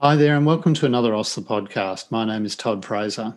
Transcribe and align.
Hi 0.00 0.16
there, 0.16 0.36
and 0.36 0.44
welcome 0.44 0.74
to 0.74 0.86
another 0.86 1.12
OSLA 1.12 1.44
podcast. 1.44 2.10
My 2.10 2.24
name 2.24 2.44
is 2.44 2.56
Todd 2.56 2.84
Fraser. 2.84 3.36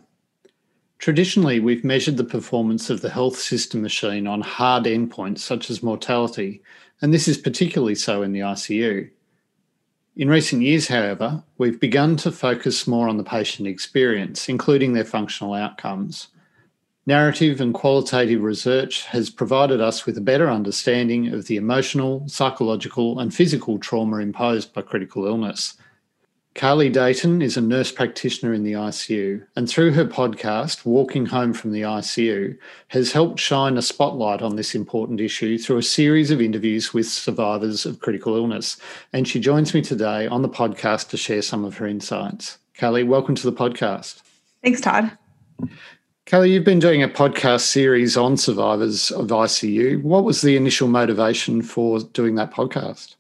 Traditionally, 0.98 1.60
we've 1.60 1.84
measured 1.84 2.18
the 2.18 2.24
performance 2.24 2.90
of 2.90 3.02
the 3.02 3.12
health 3.12 3.38
system 3.38 3.84
machine 3.84 4.26
on 4.26 4.42
hard 4.42 4.86
endpoints 4.86 5.38
such 5.38 5.70
as 5.70 5.84
mortality, 5.84 6.64
and 7.00 7.14
this 7.14 7.28
is 7.28 7.38
particularly 7.38 7.94
so 7.94 8.24
in 8.24 8.32
the 8.32 8.40
ICU. 8.40 9.08
In 10.16 10.30
recent 10.30 10.64
years, 10.64 10.88
however, 10.88 11.44
we've 11.60 11.80
begun 11.80 12.18
to 12.18 12.32
focus 12.32 12.88
more 12.88 13.08
on 13.08 13.18
the 13.18 13.24
patient 13.24 13.68
experience, 13.68 14.50
including 14.50 14.94
their 14.94 15.06
functional 15.06 15.54
outcomes. 15.54 16.30
Narrative 17.06 17.62
and 17.62 17.72
qualitative 17.72 18.42
research 18.42 19.06
has 19.06 19.30
provided 19.30 19.80
us 19.80 20.08
with 20.08 20.18
a 20.18 20.22
better 20.22 20.50
understanding 20.50 21.32
of 21.32 21.46
the 21.46 21.56
emotional, 21.56 22.28
psychological, 22.28 23.20
and 23.20 23.32
physical 23.32 23.78
trauma 23.78 24.18
imposed 24.18 24.74
by 24.74 24.82
critical 24.82 25.28
illness 25.28 25.76
Kali 26.58 26.90
Dayton 26.90 27.44
is 27.44 27.56
a 27.56 27.62
nurse 27.62 27.92
practitioner 27.92 28.52
in 28.52 28.64
the 28.64 28.72
ICU, 28.72 29.46
and 29.56 29.70
through 29.70 29.92
her 29.92 30.06
podcast, 30.06 30.86
Walking 30.86 31.28
Home 31.28 31.54
from 31.54 31.72
the 31.72 31.84
ICU, 31.84 32.58
has 32.88 33.12
helped 33.12 33.40
shine 33.40 33.78
a 33.78 33.82
spotlight 33.84 34.42
on 34.42 34.56
this 34.56 34.74
important 34.74 35.22
issue 35.22 35.60
through 35.60 35.78
a 35.78 35.84
series 35.84 36.32
of 36.32 36.42
interviews 36.42 36.96
with 36.96 37.06
survivors 37.06 37.86
of 37.86 38.00
critical 38.00 38.36
illness. 38.36 38.76
And 39.14 39.28
she 39.28 39.40
joins 39.40 39.76
me 39.76 39.84
today 39.84 40.26
on 40.26 40.42
the 40.42 40.50
podcast 40.50 41.10
to 41.10 41.18
share 41.18 41.44
some 41.44 41.64
of 41.64 41.78
her 41.78 41.86
insights. 41.86 42.58
Kali, 42.74 43.04
welcome 43.04 43.36
to 43.36 43.52
the 43.52 43.56
podcast. 43.56 44.24
Thanks, 44.64 44.82
Todd. 44.82 45.16
Kali, 46.26 46.52
you've 46.52 46.64
been 46.64 46.80
doing 46.80 47.04
a 47.04 47.08
podcast 47.08 47.62
series 47.62 48.18
on 48.18 48.36
survivors 48.36 49.12
of 49.12 49.28
ICU. 49.28 50.02
What 50.02 50.24
was 50.24 50.42
the 50.42 50.58
initial 50.58 50.88
motivation 50.88 51.62
for 51.62 52.00
doing 52.00 52.34
that 52.34 52.50
podcast? 52.50 53.14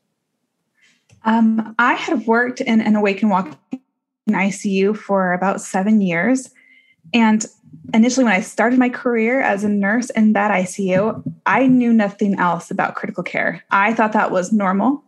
Um, 1.27 1.75
I 1.77 1.93
had 1.93 2.25
worked 2.25 2.61
in 2.61 2.79
an 2.81 2.95
awake 2.95 3.21
and 3.21 3.29
walk 3.29 3.59
in 3.71 4.33
ICU 4.33 4.97
for 4.97 5.33
about 5.33 5.61
seven 5.61 5.99
years. 5.99 6.49
And 7.13 7.45
initially, 7.93 8.23
when 8.23 8.33
I 8.33 8.39
started 8.39 8.79
my 8.79 8.89
career 8.89 9.41
as 9.41 9.65
a 9.65 9.69
nurse 9.69 10.09
in 10.11 10.33
that 10.33 10.51
ICU, 10.51 11.21
I 11.45 11.67
knew 11.67 11.91
nothing 11.91 12.39
else 12.39 12.71
about 12.71 12.95
critical 12.95 13.23
care. 13.23 13.61
I 13.71 13.93
thought 13.93 14.13
that 14.13 14.31
was 14.31 14.53
normal. 14.53 15.03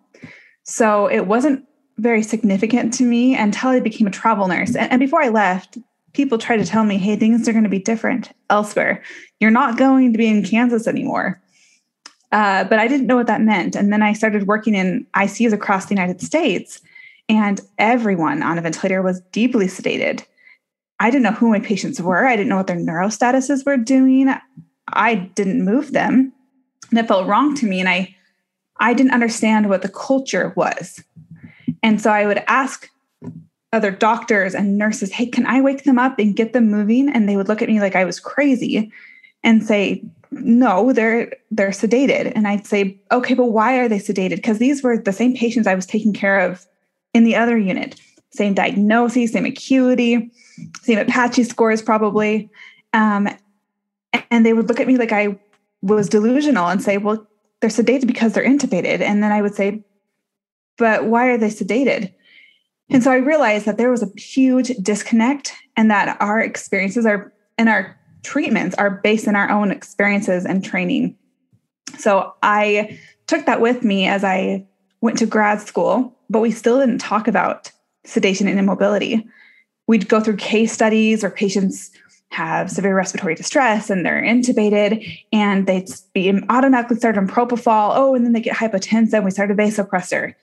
So 0.64 1.08
it 1.08 1.26
wasn't 1.26 1.66
very 1.98 2.22
significant 2.22 2.94
to 2.96 3.04
me 3.04 3.36
until 3.36 3.70
I 3.70 3.80
became 3.80 4.08
a 4.08 4.12
travel 4.12 4.48
nurse. 4.48 4.76
And, 4.76 4.92
and 4.92 5.00
before 5.00 5.22
I 5.22 5.30
left, 5.30 5.78
people 6.12 6.38
tried 6.38 6.58
to 6.58 6.66
tell 6.66 6.84
me, 6.84 6.98
hey, 6.98 7.16
things 7.16 7.48
are 7.48 7.54
going 7.54 7.64
to 7.64 7.70
be 7.70 7.80
different 7.80 8.32
elsewhere. 8.50 9.02
You're 9.40 9.52
not 9.52 9.78
going 9.78 10.12
to 10.12 10.18
be 10.18 10.28
in 10.28 10.44
Kansas 10.44 10.86
anymore. 10.86 11.42
Uh, 12.32 12.64
but 12.64 12.80
I 12.80 12.88
didn't 12.88 13.08
know 13.08 13.16
what 13.16 13.28
that 13.28 13.42
meant. 13.42 13.76
And 13.76 13.92
then 13.92 14.04
I 14.04 14.14
started 14.14 14.48
working 14.48 14.76
in 14.76 15.06
ICUs 15.16 15.54
across 15.54 15.86
the 15.86 15.96
United 15.96 16.22
States, 16.22 16.82
and 17.28 17.62
everyone 17.78 18.44
on 18.44 18.58
a 18.58 18.62
ventilator 18.62 19.02
was 19.02 19.22
deeply 19.32 19.68
sedated. 19.68 20.26
I 21.00 21.10
didn't 21.10 21.24
know 21.24 21.32
who 21.32 21.50
my 21.50 21.60
patients 21.60 22.02
were. 22.02 22.26
I 22.26 22.36
didn't 22.36 22.50
know 22.50 22.58
what 22.58 22.68
their 22.68 22.76
neurostatuses 22.76 23.66
were 23.66 23.78
doing. 23.78 24.34
I 24.90 25.16
didn't 25.16 25.64
move 25.64 25.92
them. 25.92 26.34
And 26.90 27.00
it 27.00 27.08
felt 27.08 27.28
wrong 27.28 27.56
to 27.56 27.66
me. 27.66 27.80
And 27.80 27.88
I, 27.88 28.16
I 28.80 28.94
didn't 28.94 29.14
understand 29.14 29.70
what 29.70 29.82
the 29.82 29.90
culture 29.90 30.52
was. 30.56 31.02
And 31.82 32.02
so 32.02 32.12
I 32.12 32.26
would 32.26 32.44
ask 32.48 32.90
other 33.72 33.92
doctors 33.92 34.56
and 34.56 34.78
nurses, 34.78 35.12
hey, 35.12 35.28
can 35.28 35.46
I 35.46 35.62
wake 35.62 35.84
them 35.84 36.00
up 36.00 36.20
and 36.20 36.36
get 36.36 36.54
them 36.54 36.70
moving? 36.70 37.08
And 37.10 37.30
they 37.30 37.38
would 37.38 37.48
look 37.48 37.62
at 37.62 37.70
me 37.70 37.80
like 37.80 37.96
I 37.96 38.04
was 38.04 38.20
crazy 38.20 38.92
and 39.44 39.64
say, 39.64 40.04
no 40.32 40.94
they're 40.94 41.34
they're 41.52 41.70
sedated. 41.70 42.32
And 42.36 42.48
i'd 42.48 42.68
say 42.68 43.00
okay 43.12 43.34
but 43.34 43.46
why 43.46 43.78
are 43.80 43.90
they 43.90 44.00
sedated? 44.00 44.38
Because 44.38 44.60
these 44.60 44.84
were 44.84 44.98
the 44.98 45.14
same 45.14 45.36
patients 45.36 45.68
i 45.68 45.76
was 45.76 45.86
taking 45.86 46.14
care 46.14 46.40
of 46.40 46.66
in 47.14 47.24
the 47.24 47.36
other 47.36 47.58
unit. 47.58 48.00
Same 48.32 48.54
diagnosis 48.54 49.32
same 49.32 49.46
acuity 49.46 50.32
same 50.82 51.00
apache 51.00 51.44
scores 51.44 51.82
probably. 51.82 52.50
Um, 52.94 53.30
and 54.32 54.46
they 54.46 54.54
would 54.54 54.68
look 54.68 54.80
at 54.80 54.88
me 54.88 54.98
like 54.98 55.12
i 55.12 55.40
was 55.82 56.10
delusional 56.10 56.68
and 56.68 56.82
say 56.82 56.98
well 56.98 57.26
they're 57.62 57.70
sedated 57.70 58.08
because 58.08 58.34
they're 58.34 58.46
intubated. 58.46 59.02
And 59.02 59.24
then 59.24 59.32
i 59.32 59.42
would 59.42 59.56
say 59.56 59.84
but 60.78 61.06
why 61.06 61.28
are 61.28 61.38
they 61.38 61.50
sedated? 61.50 62.14
And 62.92 63.04
so 63.04 63.12
i 63.12 63.18
realized 63.18 63.66
that 63.66 63.78
there 63.78 63.92
was 63.92 64.04
a 64.04 64.20
huge 64.20 64.70
disconnect 64.82 65.54
and 65.76 65.90
that 65.90 66.18
our 66.22 66.40
experiences 66.40 67.06
are 67.06 67.34
and 67.58 67.68
our 67.68 67.99
treatments 68.24 68.76
are 68.76 68.90
based 68.90 69.28
in 69.28 69.36
our 69.36 69.50
own 69.50 69.72
experiences 69.72 70.46
and 70.46 70.64
training. 70.64 71.18
So 71.98 72.34
I 72.44 73.00
took 73.28 73.46
that 73.46 73.62
with 73.62 73.84
me 73.84 74.08
as 74.08 74.24
I 74.24 74.66
went 75.02 75.18
to 75.20 75.26
grad 75.26 75.62
school, 75.62 76.16
but 76.30 76.40
we 76.40 76.52
still 76.52 76.80
didn't 76.80 77.00
talk 77.00 77.28
about 77.28 77.72
sedation 78.06 78.48
and 78.48 78.60
immobility. 78.60 79.26
We'd 79.88 80.08
go 80.08 80.20
through 80.20 80.38
case 80.38 80.72
studies 80.72 81.24
where 81.24 81.32
patients 81.32 81.92
have 82.32 82.70
severe 82.70 82.96
respiratory 82.96 83.34
distress 83.34 83.90
and 83.90 84.06
they're 84.06 84.22
intubated 84.22 85.20
and 85.34 85.66
they'd 85.66 85.90
be 86.14 86.32
automatically 86.50 86.98
started 86.98 87.20
on 87.20 87.28
propofol. 87.28 87.94
Oh, 87.96 88.14
and 88.14 88.24
then 88.24 88.34
they 88.34 88.42
get 88.42 88.56
hypotensive. 88.56 89.24
We 89.24 89.32
started 89.32 89.60
a 89.60 89.64
vasopressor. 89.64 90.36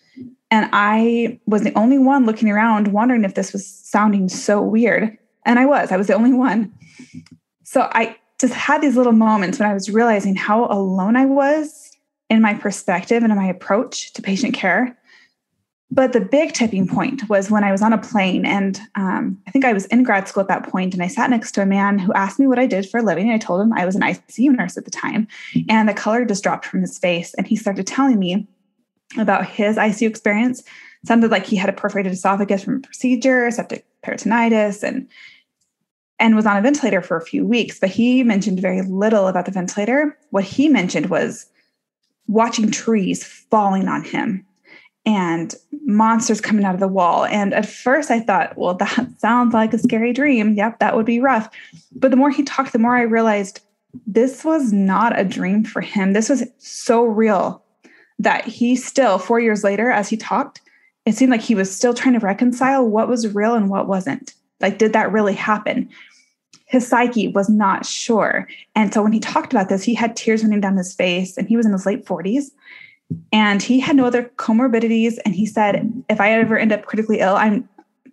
And 0.51 0.69
I 0.73 1.39
was 1.47 1.63
the 1.63 1.77
only 1.77 1.99
one 1.99 2.27
looking 2.27 2.51
around 2.51 2.89
wondering 2.89 3.25
if 3.25 3.35
this 3.35 3.53
was 3.53 3.67
sounding 3.67 4.29
so 4.29 4.61
weird. 4.61 5.17
And 5.45 5.59
I 5.59 5.67
was, 5.67 5.93
I 5.93 5.97
was 5.97 6.09
the 6.09 6.15
only 6.15 6.33
one. 6.33 6.73
So 7.67 7.89
I 7.93 8.17
just 8.41 8.55
had 8.55 8.81
these 8.81 8.97
little 8.97 9.13
moments 9.13 9.59
when 9.59 9.69
I 9.69 9.75
was 9.75 9.91
realizing 9.91 10.37
how 10.37 10.67
alone 10.67 11.17
I 11.17 11.27
was 11.27 11.91
in 12.31 12.41
my 12.41 12.55
perspective 12.55 13.25
and 13.25 13.33
in 13.33 13.37
my 13.37 13.49
approach 13.49 14.13
to 14.13 14.23
patient 14.23 14.55
care. 14.55 14.97
But 15.91 16.13
the 16.13 16.21
big 16.21 16.53
tipping 16.53 16.87
point 16.87 17.29
was 17.29 17.51
when 17.51 17.65
I 17.65 17.73
was 17.73 17.83
on 17.83 17.93
a 17.93 17.99
plane, 17.99 18.47
and 18.47 18.81
um, 18.95 19.41
I 19.49 19.51
think 19.51 19.65
I 19.65 19.73
was 19.73 19.87
in 19.87 20.05
grad 20.05 20.29
school 20.29 20.43
at 20.43 20.49
that 20.49 20.69
point, 20.69 20.95
and 20.95 21.03
I 21.03 21.09
sat 21.09 21.29
next 21.29 21.53
to 21.53 21.63
a 21.63 21.67
man 21.67 21.99
who 21.99 22.13
asked 22.13 22.39
me 22.39 22.47
what 22.47 22.61
I 22.61 22.67
did 22.67 22.89
for 22.89 22.99
a 22.99 23.03
living. 23.03 23.27
And 23.27 23.35
I 23.35 23.39
told 23.39 23.61
him 23.61 23.73
I 23.73 23.85
was 23.85 23.97
an 23.97 24.03
ICU 24.03 24.57
nurse 24.57 24.77
at 24.77 24.85
the 24.85 24.91
time, 24.93 25.27
and 25.69 25.89
the 25.89 25.95
color 25.95 26.25
just 26.25 26.45
dropped 26.45 26.67
from 26.67 26.83
his 26.83 26.99
face, 26.99 27.35
and 27.35 27.49
he 27.49 27.57
started 27.57 27.87
telling 27.87 28.21
me 28.21 28.47
about 29.19 29.45
his 29.45 29.77
ICU 29.77 30.09
experience. 30.09 30.61
It 30.61 31.09
sounded 31.09 31.33
like 31.33 31.47
he 31.47 31.57
had 31.57 31.69
a 31.69 31.73
perforated 31.73 32.13
esophagus 32.13 32.63
from 32.63 32.77
a 32.77 32.81
procedure, 32.81 33.51
septic 33.51 33.85
peritonitis, 34.05 34.85
and 34.85 35.09
and 36.19 36.35
was 36.35 36.47
on 36.47 36.57
a 36.57 36.63
ventilator 36.63 37.03
for 37.03 37.17
a 37.17 37.25
few 37.25 37.45
weeks, 37.45 37.79
but 37.79 37.91
he 37.91 38.23
mentioned 38.23 38.61
very 38.61 38.83
little 38.83 39.29
about 39.29 39.45
the 39.45 39.53
ventilator. 39.53 40.17
What 40.31 40.45
he 40.45 40.69
mentioned 40.69 41.07
was 41.07 41.47
watching 42.27 42.71
trees 42.71 43.25
falling 43.25 43.89
on 43.89 44.03
him 44.03 44.45
and 45.05 45.55
monsters 45.85 46.41
coming 46.41 46.65
out 46.65 46.75
of 46.75 46.81
the 46.81 46.89
wall. 46.89 47.25
And 47.27 47.55
at 47.55 47.67
first 47.67 48.11
I 48.11 48.21
thought, 48.21 48.57
well, 48.57 48.75
that 48.79 49.09
sounds 49.19 49.55
like 49.55 49.73
a 49.73 49.79
scary 49.79 50.13
dream. 50.13 50.55
Yep, 50.55 50.81
that 50.81 50.97
would 50.97 51.07
be 51.07 51.21
rough. 51.21 51.49
But 51.95 52.11
the 52.11 52.17
more 52.17 52.31
he 52.31 52.43
talked, 52.43 52.73
the 52.73 52.79
more 52.79 52.97
I 52.97 53.03
realized 53.03 53.61
this 54.07 54.45
was 54.45 54.73
not 54.73 55.19
a 55.19 55.25
dream 55.25 55.65
for 55.65 55.81
him. 55.81 56.13
This 56.13 56.29
was 56.29 56.45
so 56.59 57.05
real 57.05 57.63
that 58.19 58.45
he 58.45 58.77
still, 58.77 59.19
four 59.19 59.41
years 59.41 59.63
later, 59.63 59.91
as 59.91 60.09
he 60.09 60.17
talked, 60.17 60.61
it 61.05 61.15
seemed 61.15 61.31
like 61.31 61.41
he 61.41 61.55
was 61.55 61.75
still 61.75 61.95
trying 61.95 62.15
to 62.15 62.25
reconcile 62.25 62.87
what 62.87 63.09
was 63.09 63.33
real 63.35 63.55
and 63.55 63.71
what 63.71 63.87
wasn't. 63.87 64.35
Like, 64.61 64.79
did 64.79 64.93
that 64.93 65.13
really 65.13 65.35
happen? 65.35 65.89
His 66.67 66.87
psyche 66.87 67.29
was 67.29 67.49
not 67.49 67.87
sure. 67.87 68.49
And 68.75 68.93
so 68.93 69.03
when 69.03 69.13
he 69.13 69.21
talked 69.21 69.53
about 69.53 69.69
this, 69.69 69.85
he 69.85 69.95
had 69.95 70.17
tears 70.17 70.43
running 70.43 70.61
down 70.61 70.77
his 70.77 70.95
face 70.95 71.37
and 71.37 71.47
he 71.49 71.57
was 71.57 71.67
in 71.67 71.73
his 71.73 71.87
late 71.87 72.05
40s 72.05 72.51
and 73.33 73.63
he 73.63 73.79
had 73.79 73.97
no 73.97 74.05
other 74.05 74.25
comorbidities. 74.37 75.19
And 75.25 75.35
he 75.35 75.47
said, 75.47 76.05
if 76.09 76.21
I 76.21 76.33
ever 76.33 76.59
end 76.59 76.73
up 76.73 76.87
critically 76.87 77.21
ill, 77.21 77.37
I'm 77.37 77.69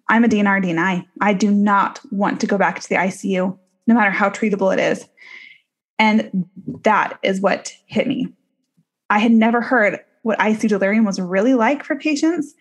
I'm 0.10 0.26
a 0.26 0.28
DNR 0.28 0.64
DNI. 0.64 1.06
I 1.22 1.34
do 1.34 1.50
not 1.50 2.00
want 2.12 2.42
to 2.42 2.48
go 2.48 2.58
back 2.58 2.80
to 2.80 2.90
the 2.90 2.96
ICU, 2.96 3.58
no 3.88 3.96
matter 3.96 4.12
how 4.12 4.30
treatable 4.30 4.74
it 4.74 4.80
is. 4.80 5.08
And 5.98 6.46
that 6.84 7.18
is 7.24 7.40
what 7.40 7.74
hit 7.86 8.06
me. 8.06 8.28
I 9.10 9.20
had 9.20 9.32
never 9.32 9.62
heard 9.62 10.00
what 10.24 10.40
ICU 10.40 10.70
delirium 10.70 11.06
was 11.06 11.22
really 11.22 11.54
like 11.54 11.84
for 11.84 11.96
patients. 11.96 12.54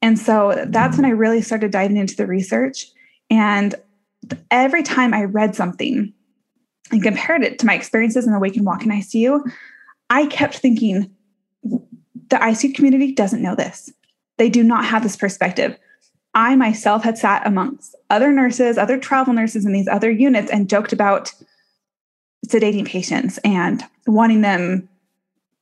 And 0.00 0.18
so 0.18 0.64
that's 0.68 0.96
when 0.96 1.04
I 1.04 1.10
really 1.10 1.42
started 1.42 1.70
diving 1.70 1.96
into 1.96 2.16
the 2.16 2.26
research. 2.26 2.86
And 3.30 3.74
every 4.50 4.82
time 4.82 5.14
I 5.14 5.24
read 5.24 5.54
something 5.54 6.12
and 6.90 7.02
compared 7.02 7.42
it 7.42 7.58
to 7.60 7.66
my 7.66 7.74
experiences 7.74 8.26
in 8.26 8.32
the 8.32 8.38
Wake 8.38 8.56
and 8.56 8.66
Walk 8.66 8.84
in 8.84 8.90
ICU, 8.90 9.40
I 10.10 10.26
kept 10.26 10.58
thinking, 10.58 11.10
the 11.62 12.36
ICU 12.36 12.74
community 12.74 13.12
doesn't 13.12 13.42
know 13.42 13.54
this. 13.54 13.92
They 14.38 14.48
do 14.48 14.62
not 14.62 14.84
have 14.84 15.02
this 15.02 15.16
perspective. 15.16 15.76
I 16.34 16.54
myself 16.54 17.02
had 17.02 17.16
sat 17.16 17.46
amongst 17.46 17.94
other 18.10 18.30
nurses, 18.30 18.78
other 18.78 18.98
travel 18.98 19.32
nurses 19.32 19.64
in 19.64 19.72
these 19.72 19.88
other 19.88 20.10
units, 20.10 20.50
and 20.50 20.68
joked 20.68 20.92
about 20.92 21.32
sedating 22.46 22.86
patients 22.86 23.38
and 23.38 23.82
wanting 24.06 24.42
them 24.42 24.88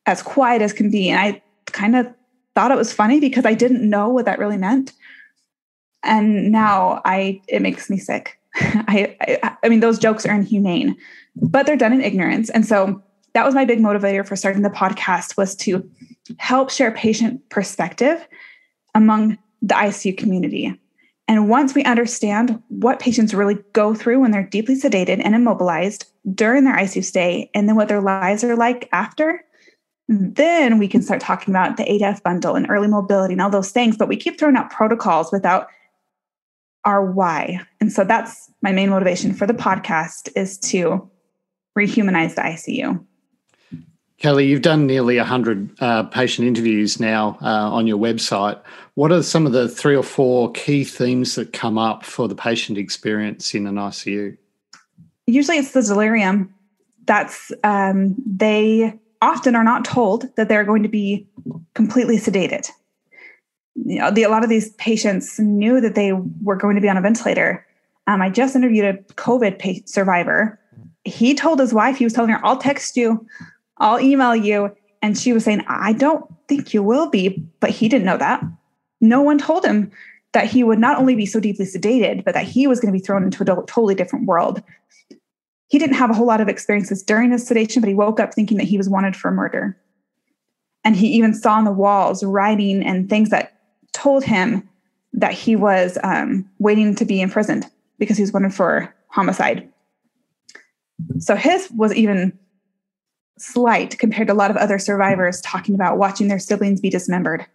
as 0.05 0.21
quiet 0.21 0.61
as 0.61 0.73
can 0.73 0.91
be. 0.91 1.09
And 1.09 1.19
I 1.19 1.41
kind 1.67 1.95
of 1.95 2.07
thought 2.53 2.71
it 2.71 2.77
was 2.77 2.93
funny 2.93 3.19
because 3.19 3.45
I 3.45 3.53
didn't 3.53 3.89
know 3.89 4.09
what 4.09 4.25
that 4.25 4.39
really 4.39 4.57
meant 4.57 4.91
and 6.05 6.51
now 6.51 7.01
i 7.05 7.41
it 7.47 7.61
makes 7.61 7.89
me 7.89 7.97
sick. 7.97 8.39
I, 8.55 9.15
I, 9.21 9.57
I 9.63 9.69
mean 9.69 9.81
those 9.81 9.99
jokes 9.99 10.25
are 10.25 10.33
inhumane 10.33 10.95
but 11.35 11.65
they're 11.65 11.77
done 11.77 11.93
in 11.93 12.01
ignorance. 12.01 12.49
And 12.49 12.65
so 12.65 13.01
that 13.33 13.45
was 13.45 13.55
my 13.55 13.65
big 13.65 13.79
motivator 13.79 14.25
for 14.25 14.35
starting 14.35 14.61
the 14.61 14.69
podcast 14.69 15.37
was 15.37 15.55
to 15.57 15.89
help 16.37 16.69
share 16.69 16.91
patient 16.91 17.47
perspective 17.49 18.25
among 18.93 19.37
the 19.61 19.75
icu 19.75 20.17
community. 20.17 20.79
And 21.27 21.49
once 21.49 21.73
we 21.73 21.83
understand 21.83 22.61
what 22.69 22.99
patients 22.99 23.33
really 23.33 23.57
go 23.73 23.93
through 23.95 24.19
when 24.19 24.31
they're 24.31 24.43
deeply 24.43 24.75
sedated 24.75 25.21
and 25.23 25.33
immobilized 25.33 26.05
during 26.33 26.63
their 26.65 26.75
ICU 26.75 27.03
stay, 27.03 27.49
and 27.55 27.67
then 27.67 27.75
what 27.75 27.87
their 27.87 28.01
lives 28.01 28.43
are 28.43 28.55
like 28.55 28.87
after, 28.91 29.43
then 30.07 30.77
we 30.77 30.87
can 30.87 31.01
start 31.01 31.19
talking 31.19 31.51
about 31.51 31.77
the 31.77 31.83
ADF 31.83 32.21
bundle 32.21 32.55
and 32.55 32.69
early 32.69 32.87
mobility 32.87 33.33
and 33.33 33.41
all 33.41 33.49
those 33.49 33.71
things. 33.71 33.97
But 33.97 34.07
we 34.07 34.17
keep 34.17 34.37
throwing 34.37 34.55
out 34.55 34.69
protocols 34.69 35.31
without 35.31 35.67
our 36.85 37.03
why. 37.03 37.59
And 37.81 37.91
so 37.91 38.03
that's 38.03 38.51
my 38.61 38.71
main 38.71 38.89
motivation 38.89 39.33
for 39.33 39.45
the 39.45 39.53
podcast 39.53 40.29
is 40.35 40.57
to 40.59 41.09
rehumanize 41.77 42.35
the 42.35 42.41
ICU. 42.41 43.03
Kali, 44.21 44.45
you've 44.45 44.61
done 44.61 44.87
nearly 44.87 45.17
100 45.17 45.69
uh, 45.81 46.03
patient 46.03 46.47
interviews 46.47 46.99
now 46.99 47.37
uh, 47.41 47.69
on 47.71 47.85
your 47.85 47.97
website. 47.97 48.59
What 48.93 49.11
are 49.11 49.21
some 49.21 49.45
of 49.45 49.51
the 49.51 49.67
three 49.67 49.95
or 49.95 50.03
four 50.03 50.51
key 50.53 50.85
themes 50.85 51.35
that 51.35 51.51
come 51.51 51.77
up 51.77 52.05
for 52.05 52.27
the 52.27 52.35
patient 52.35 52.77
experience 52.77 53.53
in 53.53 53.67
an 53.67 53.75
ICU? 53.75 54.37
Usually 55.27 55.57
it's 55.57 55.73
the 55.73 55.81
delirium. 55.81 56.53
That's, 57.05 57.51
um, 57.63 58.15
they 58.25 58.97
often 59.21 59.55
are 59.55 59.63
not 59.63 59.83
told 59.83 60.33
that 60.37 60.47
they're 60.47 60.63
going 60.63 60.83
to 60.83 60.89
be 60.89 61.27
completely 61.73 62.17
sedated. 62.17 62.69
You 63.75 63.99
know, 63.99 64.11
the, 64.11 64.23
a 64.23 64.29
lot 64.29 64.43
of 64.43 64.49
these 64.49 64.71
patients 64.73 65.37
knew 65.39 65.81
that 65.81 65.95
they 65.95 66.13
were 66.13 66.55
going 66.55 66.75
to 66.75 66.81
be 66.81 66.89
on 66.89 66.97
a 66.97 67.01
ventilator. 67.01 67.65
Um, 68.07 68.21
I 68.21 68.29
just 68.29 68.55
interviewed 68.55 68.85
a 68.85 68.93
COVID 69.13 69.87
survivor. 69.87 70.59
He 71.03 71.33
told 71.33 71.59
his 71.59 71.73
wife, 71.73 71.97
he 71.97 72.03
was 72.05 72.13
telling 72.13 72.31
her, 72.31 72.39
I'll 72.43 72.57
text 72.57 72.95
you 72.95 73.27
I'll 73.77 73.99
email 73.99 74.35
you. 74.35 74.75
And 75.01 75.17
she 75.17 75.33
was 75.33 75.43
saying, 75.43 75.63
I 75.67 75.93
don't 75.93 76.25
think 76.47 76.73
you 76.73 76.81
will 76.81 77.09
be. 77.09 77.43
But 77.59 77.69
he 77.71 77.89
didn't 77.89 78.05
know 78.05 78.17
that. 78.17 78.43
No 79.01 79.21
one 79.21 79.37
told 79.37 79.65
him 79.65 79.91
that 80.33 80.49
he 80.49 80.63
would 80.63 80.79
not 80.79 80.97
only 80.97 81.15
be 81.15 81.25
so 81.25 81.39
deeply 81.39 81.65
sedated, 81.65 82.23
but 82.23 82.33
that 82.33 82.45
he 82.45 82.67
was 82.67 82.79
going 82.79 82.93
to 82.93 82.97
be 82.97 83.03
thrown 83.03 83.23
into 83.23 83.43
a 83.43 83.45
totally 83.45 83.95
different 83.95 84.25
world. 84.25 84.61
He 85.67 85.79
didn't 85.79 85.95
have 85.95 86.09
a 86.09 86.13
whole 86.13 86.27
lot 86.27 86.41
of 86.41 86.47
experiences 86.47 87.03
during 87.03 87.31
his 87.31 87.45
sedation, 87.45 87.81
but 87.81 87.87
he 87.87 87.95
woke 87.95 88.19
up 88.19 88.33
thinking 88.33 88.57
that 88.57 88.65
he 88.67 88.77
was 88.77 88.89
wanted 88.89 89.15
for 89.15 89.31
murder. 89.31 89.77
And 90.83 90.95
he 90.95 91.07
even 91.07 91.33
saw 91.33 91.53
on 91.53 91.63
the 91.63 91.71
walls 91.71 92.23
writing 92.23 92.83
and 92.83 93.09
things 93.09 93.29
that 93.29 93.54
told 93.95 94.23
him 94.23 94.67
that 95.13 95.31
he 95.31 95.55
was 95.55 95.97
um, 96.03 96.49
waiting 96.59 96.93
to 96.95 97.05
be 97.05 97.21
imprisoned 97.21 97.65
because 97.97 98.17
he 98.17 98.23
was 98.23 98.33
wanted 98.33 98.53
for 98.53 98.93
homicide. 99.07 99.71
So 101.19 101.35
his 101.35 101.69
was 101.71 101.93
even 101.93 102.37
slight 103.37 103.97
compared 103.97 104.27
to 104.27 104.33
a 104.33 104.35
lot 104.35 104.51
of 104.51 104.57
other 104.57 104.77
survivors 104.77 105.41
talking 105.41 105.75
about 105.75 105.97
watching 105.97 106.27
their 106.27 106.39
siblings 106.39 106.81
be 106.81 106.89
dismembered, 106.89 107.45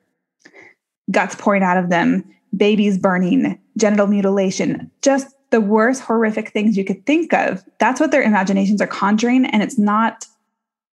guts 1.11 1.35
pouring 1.35 1.63
out 1.63 1.77
of 1.77 1.91
them, 1.91 2.25
babies 2.57 2.99
burning, 2.99 3.59
genital 3.77 4.07
mutilation, 4.07 4.91
just 5.03 5.29
the 5.51 5.61
worst 5.61 6.03
horrific 6.03 6.51
things 6.51 6.77
you 6.77 6.85
could 6.85 7.05
think 7.07 7.33
of. 7.35 7.63
That's 7.79 8.01
what 8.01 8.11
their 8.11 8.23
imaginations 8.23 8.81
are 8.81 8.87
conjuring 8.87 9.45
and 9.47 9.63
it's 9.63 9.79
not 9.79 10.27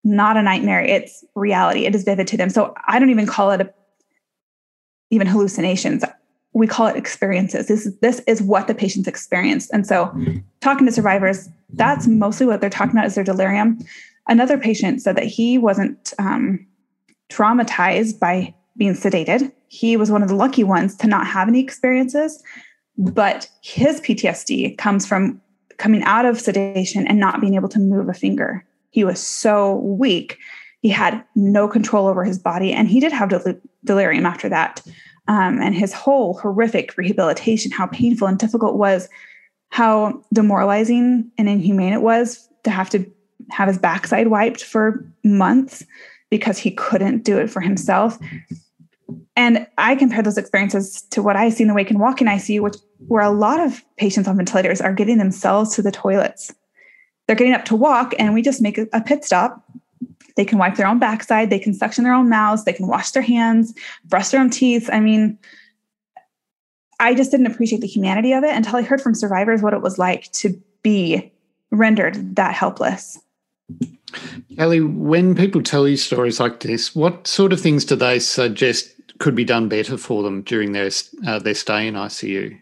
not 0.03 0.37
a 0.37 0.41
nightmare, 0.41 0.81
it's 0.81 1.25
reality. 1.35 1.85
It 1.85 1.93
is 1.93 2.03
vivid 2.03 2.27
to 2.27 2.37
them. 2.37 2.49
So 2.49 2.73
I 2.87 2.97
don't 2.97 3.09
even 3.09 3.25
call 3.25 3.51
it 3.51 3.59
a, 3.59 3.73
even 5.09 5.27
hallucinations. 5.27 6.03
We 6.53 6.67
call 6.67 6.87
it 6.87 6.95
experiences. 6.95 7.67
This 7.67 7.85
is 7.85 7.97
this 7.99 8.21
is 8.27 8.41
what 8.41 8.67
the 8.67 8.73
patients 8.73 9.07
experienced. 9.07 9.69
And 9.71 9.85
so 9.85 10.15
talking 10.61 10.85
to 10.87 10.91
survivors, 10.91 11.49
that's 11.73 12.07
mostly 12.07 12.45
what 12.45 12.61
they're 12.61 12.69
talking 12.69 12.93
about 12.93 13.05
is 13.05 13.15
their 13.15 13.23
delirium. 13.23 13.79
Another 14.27 14.57
patient 14.57 15.01
said 15.01 15.15
that 15.15 15.25
he 15.25 15.57
wasn't 15.57 16.13
um, 16.19 16.65
traumatized 17.29 18.19
by 18.19 18.53
being 18.75 18.93
sedated. 18.93 19.51
He 19.67 19.97
was 19.97 20.11
one 20.11 20.23
of 20.23 20.29
the 20.29 20.35
lucky 20.35 20.63
ones 20.63 20.95
to 20.97 21.07
not 21.07 21.27
have 21.27 21.47
any 21.47 21.59
experiences, 21.59 22.41
but 22.97 23.49
his 23.61 24.01
PTSD 24.01 24.77
comes 24.77 25.05
from 25.05 25.41
coming 25.77 26.03
out 26.03 26.25
of 26.25 26.39
sedation 26.39 27.07
and 27.07 27.19
not 27.19 27.39
being 27.41 27.55
able 27.55 27.69
to 27.69 27.79
move 27.79 28.09
a 28.09 28.13
finger. 28.13 28.65
He 28.89 29.03
was 29.03 29.19
so 29.19 29.75
weak. 29.75 30.37
He 30.81 30.89
had 30.89 31.23
no 31.35 31.67
control 31.67 32.07
over 32.07 32.23
his 32.23 32.39
body, 32.39 32.71
and 32.71 32.87
he 32.87 32.99
did 32.99 33.11
have 33.11 33.29
del- 33.29 33.59
delirium 33.83 34.25
after 34.25 34.49
that. 34.49 34.81
Um, 35.27 35.59
and 35.61 35.75
his 35.75 35.91
whole 35.91 36.35
horrific 36.35 36.95
rehabilitation, 36.97 37.71
how 37.71 37.87
painful 37.87 38.27
and 38.27 38.39
difficult 38.39 38.75
it 38.75 38.77
was, 38.77 39.09
how 39.69 40.23
demoralizing 40.33 41.29
and 41.37 41.49
inhumane 41.49 41.93
it 41.93 42.01
was 42.01 42.47
to 42.63 42.71
have 42.71 42.89
to 42.91 43.05
have 43.49 43.67
his 43.67 43.77
backside 43.77 44.27
wiped 44.27 44.63
for 44.63 45.05
months 45.23 45.85
because 46.29 46.57
he 46.57 46.71
couldn't 46.71 47.23
do 47.23 47.37
it 47.37 47.49
for 47.49 47.61
himself. 47.61 48.17
And 49.35 49.67
I 49.77 49.95
compare 49.95 50.21
those 50.21 50.37
experiences 50.37 51.01
to 51.11 51.21
what 51.21 51.35
I 51.35 51.49
see 51.49 51.63
in 51.63 51.67
the 51.67 51.73
Wake 51.73 51.91
and 51.91 51.99
Walk 51.99 52.21
in 52.21 52.27
ICU, 52.27 52.61
which 52.61 52.75
where 53.07 53.23
a 53.23 53.29
lot 53.29 53.59
of 53.59 53.83
patients 53.97 54.27
on 54.27 54.35
ventilators 54.35 54.81
are 54.81 54.93
getting 54.93 55.17
themselves 55.17 55.75
to 55.75 55.81
the 55.81 55.91
toilets. 55.91 56.53
They're 57.27 57.35
getting 57.35 57.53
up 57.53 57.65
to 57.65 57.75
walk, 57.75 58.13
and 58.17 58.33
we 58.33 58.41
just 58.41 58.61
make 58.61 58.77
a 58.77 59.01
pit 59.01 59.23
stop. 59.23 59.63
They 60.35 60.45
can 60.45 60.59
wipe 60.59 60.75
their 60.75 60.87
own 60.87 60.99
backside, 60.99 61.49
they 61.49 61.59
can 61.59 61.73
suction 61.73 62.03
their 62.03 62.13
own 62.13 62.29
mouths, 62.29 62.63
they 62.63 62.73
can 62.73 62.87
wash 62.87 63.11
their 63.11 63.23
hands, 63.23 63.73
brush 64.05 64.29
their 64.29 64.39
own 64.39 64.49
teeth. 64.49 64.89
I 64.91 64.99
mean, 64.99 65.37
I 66.99 67.13
just 67.13 67.31
didn't 67.31 67.47
appreciate 67.47 67.81
the 67.81 67.87
humanity 67.87 68.33
of 68.33 68.43
it 68.43 68.55
until 68.55 68.75
I 68.75 68.81
heard 68.83 69.01
from 69.01 69.15
survivors 69.15 69.61
what 69.61 69.73
it 69.73 69.81
was 69.81 69.97
like 69.97 70.31
to 70.33 70.59
be 70.83 71.31
rendered 71.71 72.35
that 72.35 72.53
helpless. 72.53 73.19
Kali, 74.55 74.81
when 74.81 75.35
people 75.35 75.61
tell 75.61 75.87
you 75.87 75.97
stories 75.97 76.39
like 76.39 76.61
this, 76.61 76.95
what 76.95 77.27
sort 77.27 77.51
of 77.51 77.59
things 77.59 77.83
do 77.83 77.95
they 77.95 78.19
suggest 78.19 78.89
could 79.19 79.35
be 79.35 79.43
done 79.43 79.67
better 79.67 79.97
for 79.97 80.23
them 80.23 80.41
during 80.43 80.71
their 80.71 80.89
uh, 81.25 81.39
their 81.39 81.55
stay 81.55 81.87
in 81.87 81.95
ICU? 81.95 82.59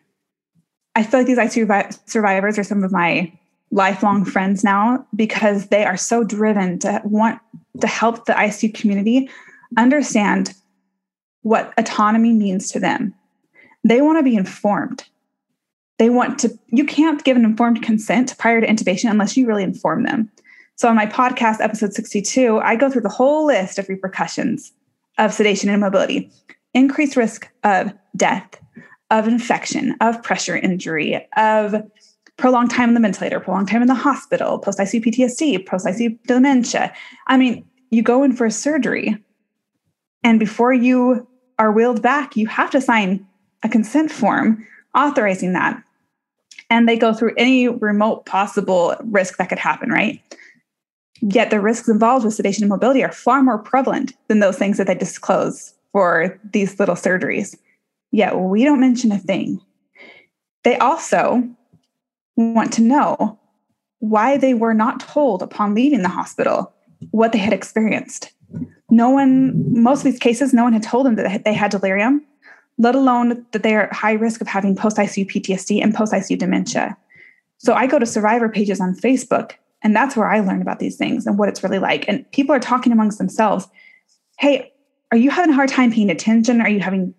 I 0.96 1.04
feel 1.04 1.20
like 1.20 1.28
these 1.28 1.38
ICU 1.38 2.10
survivors 2.10 2.58
are 2.58 2.64
some 2.64 2.84
of 2.84 2.92
my 2.92 3.32
lifelong 3.76 4.24
friends 4.24 4.64
now 4.64 5.06
because 5.16 5.68
they 5.68 5.84
are 5.84 5.98
so 5.98 6.24
driven 6.24 6.80
to 6.80 7.02
want 7.04 7.40
to 7.82 7.88
help 7.88 8.26
the 8.26 8.34
ICU 8.34 8.74
community 8.74 9.30
understand 9.78 10.54
what 11.42 11.74
autonomy 11.78 12.32
means 12.32 12.72
to 12.72 12.80
them. 12.80 13.14
They 13.84 14.02
want 14.02 14.18
to 14.18 14.24
be 14.24 14.36
informed. 14.36 15.04
They 16.00 16.10
want 16.10 16.40
to, 16.40 16.58
you 16.70 16.86
can't 16.86 17.24
give 17.26 17.36
an 17.36 17.44
informed 17.44 17.84
consent 17.84 18.38
prior 18.38 18.62
to 18.62 18.68
intubation 18.68 19.12
unless 19.12 19.36
you 19.36 19.46
really 19.46 19.64
inform 19.64 20.04
them. 20.04 20.32
So, 20.78 20.90
on 20.90 20.96
my 20.96 21.06
podcast, 21.06 21.62
episode 21.62 21.94
62, 21.94 22.60
I 22.60 22.76
go 22.76 22.90
through 22.90 23.04
the 23.04 23.10
whole 23.10 23.46
list 23.46 23.78
of 23.78 23.88
repercussions 23.88 24.74
of 25.18 25.34
sedation 25.34 25.70
and 25.70 25.78
immobility 25.78 26.32
increased 26.74 27.16
risk 27.16 27.50
of 27.64 27.94
death, 28.18 28.60
of 29.10 29.28
infection, 29.28 29.96
of 30.02 30.22
pressure 30.22 30.58
injury, 30.58 31.26
of 31.38 31.76
prolonged 32.38 32.72
time 32.72 32.90
in 32.90 32.96
the 32.96 33.02
ventilator, 33.02 33.40
prolonged 33.40 33.68
time 33.68 33.82
in 33.82 33.88
the 33.88 33.94
hospital, 33.94 34.60
post 34.60 34.80
ICU 34.80 35.04
PTSD, 35.06 35.66
post 35.66 35.86
ICU 35.86 36.18
dementia. 36.28 36.94
I 37.28 37.38
mean, 37.38 37.66
you 37.92 38.02
go 38.02 38.24
in 38.24 38.34
for 38.34 38.46
a 38.46 38.52
surgery, 38.52 39.18
and 40.24 40.40
before 40.40 40.74
you 40.74 41.28
are 41.60 41.72
wheeled 41.72 42.02
back, 42.02 42.36
you 42.36 42.48
have 42.48 42.70
to 42.72 42.82
sign 42.82 43.26
a 43.64 43.70
consent 43.70 44.12
form 44.12 44.66
authorizing 44.96 45.54
that. 45.54 45.82
And 46.70 46.90
they 46.90 46.98
go 46.98 47.14
through 47.14 47.34
any 47.38 47.68
remote 47.68 48.26
possible 48.26 48.96
risk 49.06 49.38
that 49.38 49.50
could 49.50 49.60
happen, 49.60 49.90
right? 49.90 50.20
Yet 51.22 51.50
the 51.50 51.62
risks 51.62 51.88
involved 51.88 52.26
with 52.26 52.34
sedation 52.34 52.64
and 52.64 52.70
mobility 52.70 53.04
are 53.04 53.12
far 53.12 53.42
more 53.44 53.60
prevalent 53.60 54.14
than 54.28 54.40
those 54.40 54.58
things 54.58 54.78
that 54.78 54.88
they 54.88 54.96
disclose 54.96 55.74
for 55.92 56.40
these 56.52 56.80
little 56.80 56.96
surgeries. 56.96 57.56
Yet 58.12 58.38
we 58.38 58.64
don't 58.64 58.82
mention 58.82 59.12
a 59.12 59.20
thing. 59.20 59.62
They 60.64 60.78
also 60.78 61.48
want 62.36 62.74
to 62.74 62.82
know 62.82 63.40
why 64.00 64.38
they 64.38 64.54
were 64.54 64.74
not 64.74 65.00
told 65.00 65.42
upon 65.42 65.74
leaving 65.74 66.02
the 66.02 66.10
hospital 66.10 66.74
what 67.12 67.32
they 67.32 67.38
had 67.38 67.54
experienced. 67.54 68.32
No 68.90 69.10
one, 69.10 69.82
most 69.82 70.00
of 70.00 70.04
these 70.06 70.20
cases, 70.20 70.54
no 70.54 70.64
one 70.64 70.74
had 70.74 70.84
told 70.84 71.06
them 71.06 71.16
that 71.16 71.44
they 71.44 71.54
had 71.54 71.72
delirium, 71.72 72.26
let 72.78 72.96
alone 72.96 73.46
that 73.52 73.64
they 73.64 73.76
are 73.76 73.84
at 73.84 73.94
high 73.94 74.14
risk 74.14 74.42
of 74.42 74.48
having 74.48 74.76
post 74.76 74.98
ICU 74.98 75.30
PTSD 75.30 75.82
and 75.82 75.94
post 75.94 76.14
ICU 76.14 76.38
dementia. 76.38 76.98
So 77.58 77.74
I 77.74 77.88
go 77.88 78.00
to 78.00 78.06
survivor 78.06 78.50
pages 78.50 78.80
on 78.80 78.96
Facebook 78.96 79.54
and 79.82 79.96
that's 79.96 80.16
where 80.16 80.28
I 80.28 80.40
learn 80.40 80.62
about 80.62 80.80
these 80.80 80.98
things 80.98 81.26
and 81.26 81.38
what 81.38 81.50
it's 81.50 81.64
really 81.64 81.80
like. 81.80 82.06
And 82.08 82.30
people 82.32 82.56
are 82.56 82.60
talking 82.60 82.92
amongst 82.92 83.18
themselves. 83.18 83.68
Hey, 84.40 84.74
are 85.12 85.18
you 85.18 85.30
having 85.30 85.52
a 85.52 85.56
hard 85.56 85.70
time 85.70 85.92
paying 85.92 86.10
attention? 86.10 86.60
Are 86.60 86.70
you 86.70 86.80
having 86.80 87.14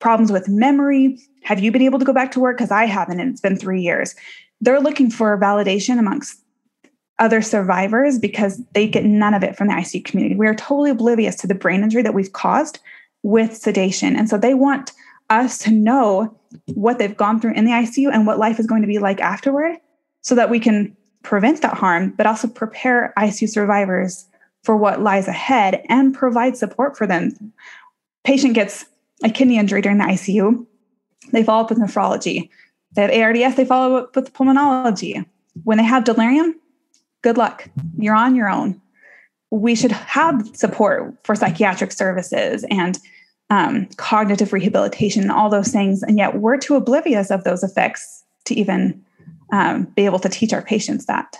problems 0.00 0.32
with 0.32 0.48
memory? 0.48 1.18
Have 1.42 1.60
you 1.60 1.72
been 1.72 1.82
able 1.82 1.98
to 1.98 2.04
go 2.04 2.12
back 2.12 2.32
to 2.32 2.40
work? 2.40 2.58
Because 2.58 2.70
I 2.70 2.84
haven't, 2.84 3.20
and 3.20 3.30
it's 3.30 3.40
been 3.40 3.56
three 3.56 3.80
years. 3.80 4.14
They're 4.60 4.80
looking 4.80 5.10
for 5.10 5.38
validation 5.38 5.98
amongst 5.98 6.42
other 7.18 7.42
survivors 7.42 8.18
because 8.18 8.62
they 8.74 8.86
get 8.86 9.04
none 9.04 9.34
of 9.34 9.42
it 9.42 9.56
from 9.56 9.68
the 9.68 9.74
ICU 9.74 10.04
community. 10.04 10.36
We 10.36 10.46
are 10.46 10.54
totally 10.54 10.90
oblivious 10.90 11.36
to 11.36 11.46
the 11.46 11.54
brain 11.54 11.82
injury 11.82 12.02
that 12.02 12.14
we've 12.14 12.32
caused 12.32 12.78
with 13.22 13.56
sedation. 13.56 14.14
And 14.14 14.28
so 14.28 14.38
they 14.38 14.54
want 14.54 14.92
us 15.30 15.58
to 15.58 15.70
know 15.70 16.34
what 16.74 16.98
they've 16.98 17.16
gone 17.16 17.40
through 17.40 17.54
in 17.54 17.64
the 17.64 17.72
ICU 17.72 18.12
and 18.12 18.26
what 18.26 18.38
life 18.38 18.58
is 18.60 18.66
going 18.66 18.82
to 18.82 18.88
be 18.88 18.98
like 18.98 19.20
afterward 19.20 19.76
so 20.22 20.34
that 20.34 20.50
we 20.50 20.60
can 20.60 20.96
prevent 21.22 21.60
that 21.62 21.76
harm, 21.76 22.10
but 22.16 22.26
also 22.26 22.48
prepare 22.48 23.12
ICU 23.18 23.48
survivors 23.48 24.26
for 24.62 24.76
what 24.76 25.02
lies 25.02 25.28
ahead 25.28 25.82
and 25.88 26.14
provide 26.14 26.56
support 26.56 26.96
for 26.96 27.06
them. 27.06 27.52
Patient 28.24 28.54
gets 28.54 28.86
a 29.22 29.30
kidney 29.30 29.58
injury 29.58 29.82
during 29.82 29.98
the 29.98 30.04
ICU. 30.04 30.66
they 31.32 31.42
follow 31.42 31.62
up 31.62 31.70
with 31.70 31.78
nephrology. 31.78 32.48
They 32.92 33.02
have 33.02 33.10
ARDS, 33.10 33.56
they 33.56 33.64
follow 33.64 33.96
up 33.96 34.16
with 34.16 34.32
pulmonology. 34.32 35.24
When 35.64 35.78
they 35.78 35.84
have 35.84 36.04
delirium, 36.04 36.58
good 37.22 37.36
luck. 37.36 37.68
You're 37.98 38.14
on 38.14 38.34
your 38.34 38.48
own. 38.48 38.80
We 39.50 39.74
should 39.74 39.92
have 39.92 40.48
support 40.54 41.14
for 41.24 41.34
psychiatric 41.34 41.92
services 41.92 42.64
and 42.70 42.98
um, 43.50 43.86
cognitive 43.96 44.52
rehabilitation 44.52 45.22
and 45.22 45.32
all 45.32 45.48
those 45.48 45.68
things. 45.68 46.02
And 46.02 46.18
yet 46.18 46.36
we're 46.36 46.58
too 46.58 46.76
oblivious 46.76 47.30
of 47.30 47.44
those 47.44 47.62
effects 47.62 48.24
to 48.44 48.54
even 48.54 49.04
um, 49.52 49.84
be 49.96 50.04
able 50.04 50.18
to 50.18 50.28
teach 50.28 50.52
our 50.52 50.62
patients 50.62 51.06
that. 51.06 51.36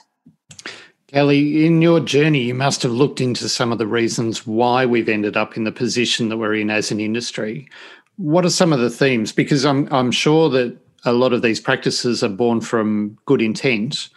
Kali, 1.13 1.65
in 1.65 1.81
your 1.81 2.01
journey, 2.01 2.43
you 2.43 2.55
must 2.55 2.83
have 2.83 2.93
looked 2.93 3.21
into 3.21 3.49
some 3.49 3.73
of 3.73 3.79
the 3.79 3.87
reasons 3.87 4.47
why 4.47 4.85
we've 4.85 5.09
ended 5.09 5.39
up 5.39 5.57
in 5.57 5.65
the 5.65 5.73
position 5.73 6.29
that 6.29 6.37
we're 6.37 6.55
in 6.55 6.69
as 6.69 6.91
an 6.91 7.01
industry. 7.01 7.69
What 8.17 8.45
are 8.45 8.51
some 8.51 8.75
of 8.75 8.81
the 8.81 8.91
themes? 8.91 9.33
Because 9.33 9.65
I'm, 9.65 9.89
I'm 9.91 10.11
sure 10.11 10.51
that 10.51 10.77
a 11.05 11.13
lot 11.15 11.33
of 11.33 11.41
these 11.41 11.61
practices 11.61 12.23
are 12.23 12.29
born 12.29 12.61
from 12.61 13.17
good 13.25 13.41
intent. 13.41 14.11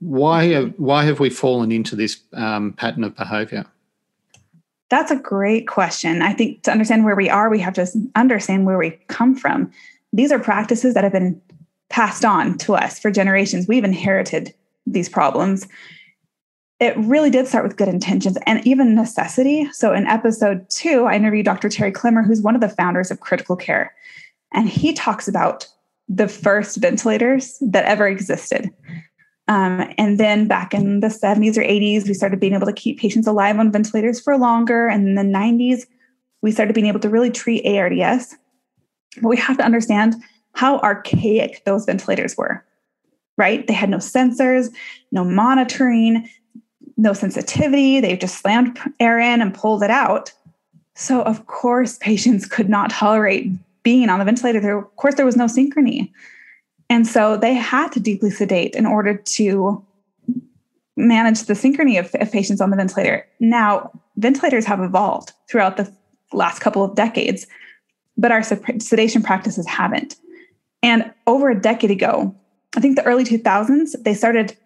Why 0.00 0.46
have, 0.46 0.74
why 0.78 1.04
have 1.04 1.20
we 1.20 1.30
fallen 1.30 1.70
into 1.70 1.94
this 1.94 2.18
um, 2.32 2.72
pattern 2.72 3.04
of 3.04 3.14
behaviour? 3.14 3.64
That's 4.88 5.12
a 5.12 5.16
great 5.16 5.68
question. 5.68 6.22
I 6.22 6.32
think 6.32 6.64
to 6.64 6.72
understand 6.72 7.04
where 7.04 7.14
we 7.14 7.30
are, 7.30 7.50
we 7.50 7.60
have 7.60 7.74
to 7.74 7.86
understand 8.16 8.66
where 8.66 8.78
we 8.78 8.90
come 9.06 9.36
from. 9.36 9.70
These 10.12 10.32
are 10.32 10.40
practices 10.40 10.94
that 10.94 11.04
have 11.04 11.12
been 11.12 11.40
passed 11.88 12.24
on 12.24 12.58
to 12.58 12.74
us 12.74 12.98
for 12.98 13.12
generations. 13.12 13.68
We've 13.68 13.84
inherited 13.84 14.52
these 14.86 15.08
problems. 15.08 15.68
It 16.82 16.96
really 16.96 17.30
did 17.30 17.46
start 17.46 17.62
with 17.62 17.76
good 17.76 17.86
intentions 17.86 18.36
and 18.44 18.66
even 18.66 18.96
necessity. 18.96 19.70
So, 19.70 19.92
in 19.92 20.04
episode 20.08 20.68
two, 20.68 21.04
I 21.04 21.14
interviewed 21.14 21.46
Dr. 21.46 21.68
Terry 21.68 21.92
Clemmer, 21.92 22.24
who's 22.24 22.42
one 22.42 22.56
of 22.56 22.60
the 22.60 22.68
founders 22.68 23.12
of 23.12 23.20
critical 23.20 23.54
care. 23.54 23.94
And 24.52 24.68
he 24.68 24.92
talks 24.92 25.28
about 25.28 25.68
the 26.08 26.26
first 26.26 26.78
ventilators 26.78 27.56
that 27.60 27.84
ever 27.84 28.08
existed. 28.08 28.68
Um, 29.46 29.94
and 29.96 30.18
then 30.18 30.48
back 30.48 30.74
in 30.74 30.98
the 30.98 31.06
70s 31.06 31.56
or 31.56 31.62
80s, 31.62 32.08
we 32.08 32.14
started 32.14 32.40
being 32.40 32.54
able 32.54 32.66
to 32.66 32.72
keep 32.72 32.98
patients 32.98 33.28
alive 33.28 33.60
on 33.60 33.70
ventilators 33.70 34.20
for 34.20 34.36
longer. 34.36 34.88
And 34.88 35.06
in 35.06 35.14
the 35.14 35.38
90s, 35.38 35.86
we 36.42 36.50
started 36.50 36.74
being 36.74 36.88
able 36.88 37.00
to 37.00 37.08
really 37.08 37.30
treat 37.30 37.64
ARDS. 37.64 38.36
But 39.20 39.28
we 39.28 39.36
have 39.36 39.56
to 39.58 39.64
understand 39.64 40.16
how 40.56 40.78
archaic 40.80 41.62
those 41.64 41.84
ventilators 41.84 42.36
were, 42.36 42.64
right? 43.38 43.64
They 43.68 43.72
had 43.72 43.88
no 43.88 43.98
sensors, 43.98 44.70
no 45.12 45.22
monitoring, 45.22 46.28
no 47.02 47.12
sensitivity. 47.12 48.00
They've 48.00 48.18
just 48.18 48.40
slammed 48.40 48.78
air 49.00 49.18
in 49.18 49.42
and 49.42 49.52
pulled 49.52 49.82
it 49.82 49.90
out. 49.90 50.32
So, 50.94 51.22
of 51.22 51.46
course, 51.46 51.98
patients 51.98 52.46
could 52.46 52.68
not 52.68 52.90
tolerate 52.90 53.50
being 53.82 54.08
on 54.08 54.18
the 54.18 54.24
ventilator. 54.24 54.60
There, 54.60 54.78
of 54.78 54.96
course, 54.96 55.16
there 55.16 55.26
was 55.26 55.36
no 55.36 55.46
synchrony. 55.46 56.10
And 56.88 57.06
so 57.06 57.36
they 57.36 57.54
had 57.54 57.90
to 57.92 58.00
deeply 58.00 58.30
sedate 58.30 58.76
in 58.76 58.86
order 58.86 59.14
to 59.16 59.84
manage 60.96 61.44
the 61.44 61.54
synchrony 61.54 61.98
of, 61.98 62.14
of 62.20 62.30
patients 62.30 62.60
on 62.60 62.70
the 62.70 62.76
ventilator. 62.76 63.26
Now, 63.40 63.90
ventilators 64.16 64.64
have 64.66 64.80
evolved 64.80 65.32
throughout 65.50 65.78
the 65.78 65.92
last 66.32 66.60
couple 66.60 66.84
of 66.84 66.94
decades, 66.94 67.46
but 68.16 68.30
our 68.30 68.42
sedation 68.42 69.22
practices 69.22 69.66
haven't. 69.66 70.16
And 70.82 71.12
over 71.26 71.50
a 71.50 71.60
decade 71.60 71.90
ago, 71.90 72.34
I 72.76 72.80
think 72.80 72.96
the 72.96 73.04
early 73.04 73.24
2000s, 73.24 74.02
they 74.02 74.14
started 74.14 74.56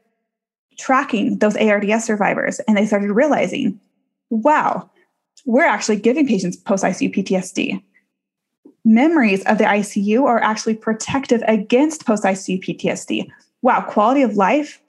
tracking 0.76 1.38
those 1.38 1.56
ARDS 1.56 2.04
survivors 2.04 2.60
and 2.60 2.76
they 2.76 2.86
started 2.86 3.10
realizing, 3.12 3.80
wow, 4.30 4.90
we're 5.44 5.64
actually 5.64 5.96
giving 5.96 6.26
patients 6.26 6.56
post 6.56 6.84
ICU 6.84 7.14
PTSD. 7.14 7.82
Memories 8.84 9.44
of 9.44 9.58
the 9.58 9.64
ICU 9.64 10.24
are 10.24 10.42
actually 10.42 10.74
protective 10.74 11.42
against 11.46 12.06
post 12.06 12.24
ICU 12.24 12.62
PTSD. 12.62 13.28
Wow, 13.62 13.80
quality 13.82 14.22
of 14.22 14.36
life 14.36 14.80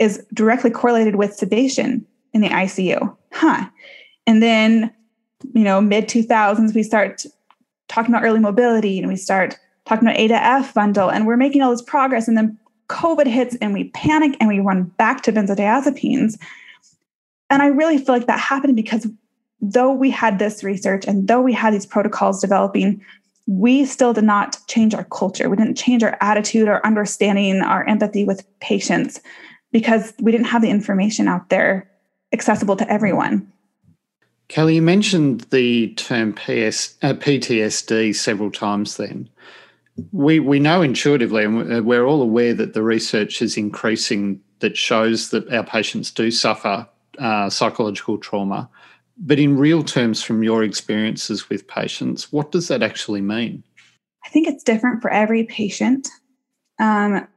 is 0.00 0.24
directly 0.34 0.70
correlated 0.70 1.16
with 1.16 1.34
sedation 1.34 2.04
in 2.32 2.40
the 2.40 2.48
ICU. 2.48 3.16
Huh. 3.32 3.68
And 4.26 4.42
then, 4.42 4.92
you 5.54 5.64
know, 5.64 5.80
mid 5.80 6.08
2000s, 6.08 6.74
we 6.74 6.82
start 6.82 7.24
talking 7.88 8.14
about 8.14 8.24
early 8.24 8.40
mobility 8.40 8.98
and 8.98 9.08
we 9.08 9.16
start 9.16 9.58
talking 9.84 10.08
about 10.08 10.18
A 10.18 10.28
to 10.28 10.34
F 10.34 10.74
bundle, 10.74 11.10
and 11.10 11.26
we're 11.26 11.36
making 11.36 11.62
all 11.62 11.70
this 11.70 11.82
progress. 11.82 12.26
And 12.26 12.36
then 12.36 12.58
COVID 12.94 13.26
hits 13.26 13.56
and 13.56 13.74
we 13.74 13.84
panic 13.90 14.36
and 14.38 14.48
we 14.48 14.60
run 14.60 14.84
back 14.84 15.22
to 15.24 15.32
benzodiazepines. 15.32 16.38
And 17.50 17.60
I 17.60 17.66
really 17.66 17.98
feel 17.98 18.14
like 18.14 18.28
that 18.28 18.38
happened 18.38 18.76
because 18.76 19.08
though 19.60 19.92
we 19.92 20.10
had 20.10 20.38
this 20.38 20.62
research 20.62 21.04
and 21.04 21.26
though 21.26 21.42
we 21.42 21.52
had 21.52 21.74
these 21.74 21.86
protocols 21.86 22.40
developing, 22.40 23.04
we 23.46 23.84
still 23.84 24.12
did 24.12 24.24
not 24.24 24.56
change 24.68 24.94
our 24.94 25.04
culture. 25.04 25.50
We 25.50 25.56
didn't 25.56 25.76
change 25.76 26.04
our 26.04 26.16
attitude, 26.20 26.68
our 26.68 26.80
understanding, 26.84 27.60
our 27.62 27.84
empathy 27.84 28.24
with 28.24 28.46
patients 28.60 29.20
because 29.72 30.14
we 30.20 30.30
didn't 30.30 30.46
have 30.46 30.62
the 30.62 30.70
information 30.70 31.26
out 31.26 31.48
there 31.50 31.90
accessible 32.32 32.76
to 32.76 32.88
everyone. 32.90 33.52
Kali, 34.48 34.76
you 34.76 34.82
mentioned 34.82 35.40
the 35.50 35.88
term 35.94 36.32
PS, 36.32 36.96
uh, 37.02 37.14
PTSD 37.14 38.14
several 38.14 38.50
times 38.52 38.98
then 38.98 39.28
we 40.12 40.40
we 40.40 40.58
know 40.58 40.82
intuitively, 40.82 41.44
and 41.44 41.86
we're 41.86 42.04
all 42.04 42.22
aware 42.22 42.54
that 42.54 42.74
the 42.74 42.82
research 42.82 43.40
is 43.40 43.56
increasing 43.56 44.40
that 44.60 44.76
shows 44.76 45.30
that 45.30 45.52
our 45.52 45.64
patients 45.64 46.10
do 46.10 46.30
suffer 46.30 46.88
uh, 47.18 47.50
psychological 47.50 48.18
trauma. 48.18 48.68
But 49.16 49.38
in 49.38 49.56
real 49.56 49.84
terms, 49.84 50.22
from 50.22 50.42
your 50.42 50.64
experiences 50.64 51.48
with 51.48 51.68
patients, 51.68 52.32
what 52.32 52.50
does 52.50 52.68
that 52.68 52.82
actually 52.82 53.20
mean? 53.20 53.62
I 54.24 54.28
think 54.30 54.48
it's 54.48 54.64
different 54.64 55.02
for 55.02 55.10
every 55.12 55.44
patient. 55.44 56.08
Um, 56.80 57.28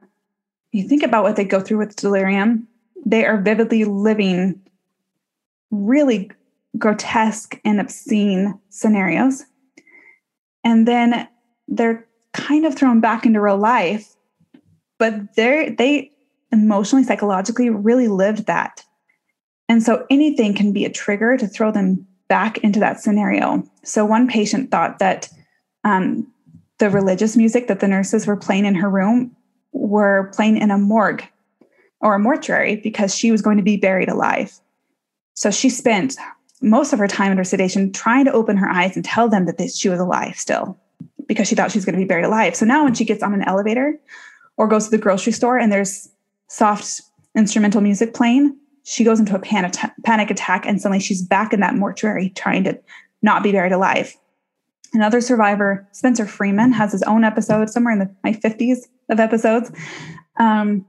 you 0.72 0.88
think 0.88 1.02
about 1.02 1.22
what 1.22 1.36
they 1.36 1.44
go 1.44 1.60
through 1.60 1.78
with 1.78 1.96
delirium, 1.96 2.66
they 3.06 3.24
are 3.24 3.40
vividly 3.40 3.84
living 3.84 4.60
really 5.70 6.30
grotesque 6.76 7.60
and 7.64 7.80
obscene 7.80 8.58
scenarios. 8.70 9.44
And 10.64 10.88
then 10.88 11.28
they're 11.68 12.07
kind 12.38 12.64
of 12.64 12.74
thrown 12.74 13.00
back 13.00 13.26
into 13.26 13.40
real 13.40 13.58
life, 13.58 14.14
but 14.98 15.34
they 15.34 15.74
they 15.76 16.12
emotionally, 16.52 17.04
psychologically 17.04 17.68
really 17.68 18.08
lived 18.08 18.46
that. 18.46 18.84
And 19.68 19.82
so 19.82 20.06
anything 20.08 20.54
can 20.54 20.72
be 20.72 20.84
a 20.84 20.90
trigger 20.90 21.36
to 21.36 21.46
throw 21.46 21.70
them 21.70 22.06
back 22.28 22.58
into 22.58 22.80
that 22.80 23.00
scenario. 23.00 23.62
So 23.84 24.04
one 24.04 24.28
patient 24.28 24.70
thought 24.70 24.98
that 24.98 25.28
um, 25.84 26.26
the 26.78 26.88
religious 26.88 27.36
music 27.36 27.68
that 27.68 27.80
the 27.80 27.88
nurses 27.88 28.26
were 28.26 28.36
playing 28.36 28.64
in 28.64 28.74
her 28.76 28.88
room 28.88 29.36
were 29.72 30.30
playing 30.34 30.56
in 30.56 30.70
a 30.70 30.78
morgue 30.78 31.24
or 32.00 32.14
a 32.14 32.18
mortuary 32.18 32.76
because 32.76 33.14
she 33.14 33.30
was 33.30 33.42
going 33.42 33.56
to 33.58 33.62
be 33.62 33.76
buried 33.76 34.08
alive. 34.08 34.58
So 35.34 35.50
she 35.50 35.68
spent 35.68 36.16
most 36.62 36.92
of 36.92 36.98
her 36.98 37.08
time 37.08 37.30
under 37.30 37.44
sedation 37.44 37.92
trying 37.92 38.24
to 38.24 38.32
open 38.32 38.56
her 38.56 38.68
eyes 38.68 38.96
and 38.96 39.04
tell 39.04 39.28
them 39.28 39.46
that 39.46 39.70
she 39.70 39.88
was 39.88 40.00
alive 40.00 40.36
still 40.36 40.78
because 41.28 41.46
she 41.46 41.54
thought 41.54 41.70
she 41.70 41.78
was 41.78 41.84
going 41.84 41.94
to 41.94 42.00
be 42.00 42.08
buried 42.08 42.24
alive. 42.24 42.56
So 42.56 42.66
now 42.66 42.82
when 42.82 42.94
she 42.94 43.04
gets 43.04 43.22
on 43.22 43.32
an 43.34 43.42
elevator 43.42 43.98
or 44.56 44.66
goes 44.66 44.86
to 44.86 44.90
the 44.90 44.98
grocery 44.98 45.32
store 45.32 45.58
and 45.58 45.70
there's 45.70 46.08
soft 46.48 47.02
instrumental 47.36 47.80
music 47.80 48.14
playing, 48.14 48.56
she 48.82 49.04
goes 49.04 49.20
into 49.20 49.36
a 49.36 49.38
panic, 49.38 49.74
panic 50.04 50.30
attack 50.30 50.66
and 50.66 50.80
suddenly 50.80 50.98
she's 50.98 51.22
back 51.22 51.52
in 51.52 51.60
that 51.60 51.76
mortuary 51.76 52.30
trying 52.30 52.64
to 52.64 52.80
not 53.22 53.42
be 53.42 53.52
buried 53.52 53.72
alive. 53.72 54.16
Another 54.94 55.20
survivor, 55.20 55.86
Spencer 55.92 56.26
Freeman, 56.26 56.72
has 56.72 56.92
his 56.92 57.02
own 57.02 57.22
episode 57.22 57.68
somewhere 57.68 57.92
in 57.92 57.98
the 57.98 58.10
my 58.24 58.32
50s 58.32 58.86
of 59.10 59.20
episodes. 59.20 59.70
Um, 60.40 60.86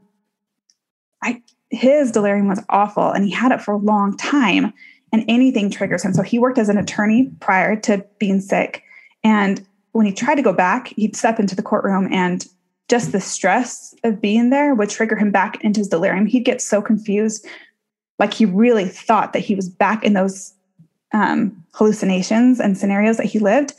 I 1.22 1.42
his 1.70 2.12
delirium 2.12 2.48
was 2.48 2.64
awful 2.70 3.12
and 3.12 3.26
he 3.26 3.32
had 3.32 3.52
it 3.52 3.62
for 3.62 3.74
a 3.74 3.78
long 3.78 4.16
time 4.18 4.74
and 5.12 5.26
anything 5.28 5.70
triggers 5.70 6.04
him. 6.04 6.14
So 6.14 6.24
he 6.24 6.40
worked 6.40 6.58
as 6.58 6.70
an 6.70 6.78
attorney 6.78 7.30
prior 7.40 7.76
to 7.82 8.06
being 8.20 8.40
sick. 8.40 8.84
And 9.24 9.66
when 9.92 10.06
he 10.06 10.12
tried 10.12 10.36
to 10.36 10.42
go 10.42 10.54
back, 10.54 10.90
he'd 10.90 11.16
step 11.16 11.40
into 11.40 11.56
the 11.56 11.64
courtroom 11.64 12.08
and 12.12 12.46
just 12.90 13.12
the 13.12 13.22
stress 13.22 13.94
of 14.04 14.22
being 14.22 14.50
there 14.50 14.74
would 14.74 14.90
trigger 14.90 15.16
him 15.16 15.32
back 15.32 15.64
into 15.64 15.80
his 15.80 15.88
delirium. 15.88 16.26
He'd 16.26 16.46
get 16.46 16.62
so 16.62 16.82
confused, 16.82 17.46
like 18.18 18.34
he 18.34 18.46
really 18.46 18.86
thought 18.86 19.34
that 19.34 19.40
he 19.40 19.56
was 19.56 19.70
back 19.70 20.04
in 20.04 20.14
those 20.14 20.54
um, 21.14 21.64
hallucinations 21.74 22.60
and 22.60 22.78
scenarios 22.78 23.18
that 23.18 23.28
he 23.28 23.40
lived, 23.40 23.74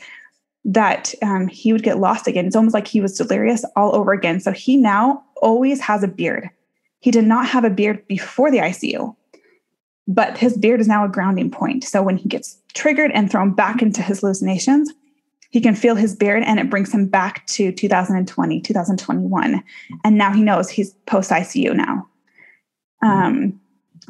that 0.63 1.13
um, 1.21 1.47
he 1.47 1.73
would 1.73 1.83
get 1.83 1.99
lost 1.99 2.27
again. 2.27 2.45
It's 2.45 2.55
almost 2.55 2.73
like 2.73 2.87
he 2.87 3.01
was 3.01 3.17
delirious 3.17 3.65
all 3.75 3.95
over 3.95 4.13
again. 4.13 4.39
So 4.39 4.51
he 4.51 4.77
now 4.77 5.23
always 5.41 5.81
has 5.81 6.03
a 6.03 6.07
beard. 6.07 6.49
He 6.99 7.11
did 7.11 7.25
not 7.25 7.47
have 7.47 7.63
a 7.63 7.69
beard 7.69 8.05
before 8.07 8.51
the 8.51 8.59
ICU, 8.59 9.15
but 10.07 10.37
his 10.37 10.57
beard 10.57 10.79
is 10.79 10.87
now 10.87 11.03
a 11.03 11.09
grounding 11.09 11.49
point. 11.49 11.83
So 11.83 12.01
when 12.03 12.17
he 12.17 12.29
gets 12.29 12.57
triggered 12.73 13.11
and 13.11 13.29
thrown 13.29 13.53
back 13.53 13.81
into 13.81 14.01
his 14.01 14.19
hallucinations, 14.19 14.91
he 15.51 15.61
can 15.61 15.75
feel 15.75 15.95
his 15.95 16.15
beard 16.15 16.43
and 16.45 16.59
it 16.59 16.69
brings 16.69 16.93
him 16.93 17.07
back 17.07 17.45
to 17.47 17.71
2020, 17.71 18.61
2021. 18.61 19.63
And 20.03 20.17
now 20.17 20.33
he 20.33 20.41
knows 20.41 20.69
he's 20.69 20.93
post 21.05 21.29
ICU 21.29 21.75
now. 21.75 22.07
Um, 23.03 23.59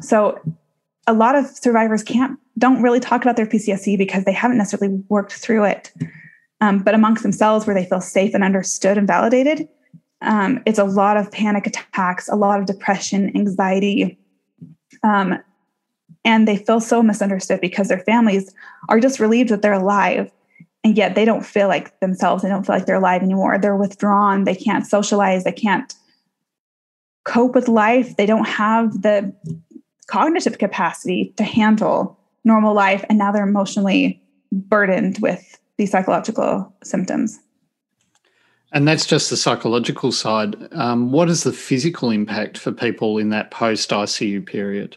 so 0.00 0.38
a 1.06 1.12
lot 1.12 1.34
of 1.34 1.46
survivors 1.46 2.02
can't, 2.02 2.38
don't 2.58 2.80
really 2.80 3.00
talk 3.00 3.22
about 3.22 3.36
their 3.36 3.46
PTSD 3.46 3.98
because 3.98 4.24
they 4.24 4.32
haven't 4.32 4.58
necessarily 4.58 5.02
worked 5.08 5.32
through 5.32 5.64
it. 5.64 5.92
Um, 6.60 6.78
but 6.78 6.94
amongst 6.94 7.24
themselves, 7.24 7.66
where 7.66 7.74
they 7.74 7.86
feel 7.86 8.00
safe 8.00 8.34
and 8.34 8.44
understood 8.44 8.96
and 8.96 9.06
validated, 9.06 9.68
um, 10.20 10.62
it's 10.64 10.78
a 10.78 10.84
lot 10.84 11.16
of 11.16 11.32
panic 11.32 11.66
attacks, 11.66 12.28
a 12.28 12.36
lot 12.36 12.60
of 12.60 12.66
depression, 12.66 13.36
anxiety. 13.36 14.16
Um, 15.02 15.40
and 16.24 16.46
they 16.46 16.56
feel 16.56 16.78
so 16.78 17.02
misunderstood 17.02 17.60
because 17.60 17.88
their 17.88 17.98
families 17.98 18.54
are 18.88 19.00
just 19.00 19.18
relieved 19.18 19.50
that 19.50 19.62
they're 19.62 19.72
alive. 19.72 20.30
And 20.84 20.96
yet 20.96 21.14
they 21.14 21.24
don't 21.24 21.46
feel 21.46 21.68
like 21.68 21.98
themselves. 22.00 22.42
They 22.42 22.48
don't 22.48 22.66
feel 22.66 22.74
like 22.74 22.86
they're 22.86 22.96
alive 22.96 23.22
anymore. 23.22 23.58
They're 23.58 23.76
withdrawn. 23.76 24.44
They 24.44 24.54
can't 24.54 24.86
socialize. 24.86 25.44
They 25.44 25.52
can't 25.52 25.94
cope 27.24 27.54
with 27.54 27.68
life. 27.68 28.16
They 28.16 28.26
don't 28.26 28.48
have 28.48 29.02
the 29.02 29.32
cognitive 30.08 30.58
capacity 30.58 31.32
to 31.36 31.44
handle 31.44 32.18
normal 32.44 32.74
life. 32.74 33.04
And 33.08 33.18
now 33.18 33.30
they're 33.30 33.46
emotionally 33.46 34.20
burdened 34.50 35.18
with 35.20 35.58
these 35.78 35.92
psychological 35.92 36.74
symptoms. 36.82 37.38
And 38.72 38.88
that's 38.88 39.06
just 39.06 39.30
the 39.30 39.36
psychological 39.36 40.12
side. 40.12 40.56
Um, 40.72 41.12
what 41.12 41.28
is 41.28 41.44
the 41.44 41.52
physical 41.52 42.10
impact 42.10 42.58
for 42.58 42.72
people 42.72 43.18
in 43.18 43.28
that 43.28 43.50
post 43.50 43.90
ICU 43.90 44.44
period? 44.44 44.96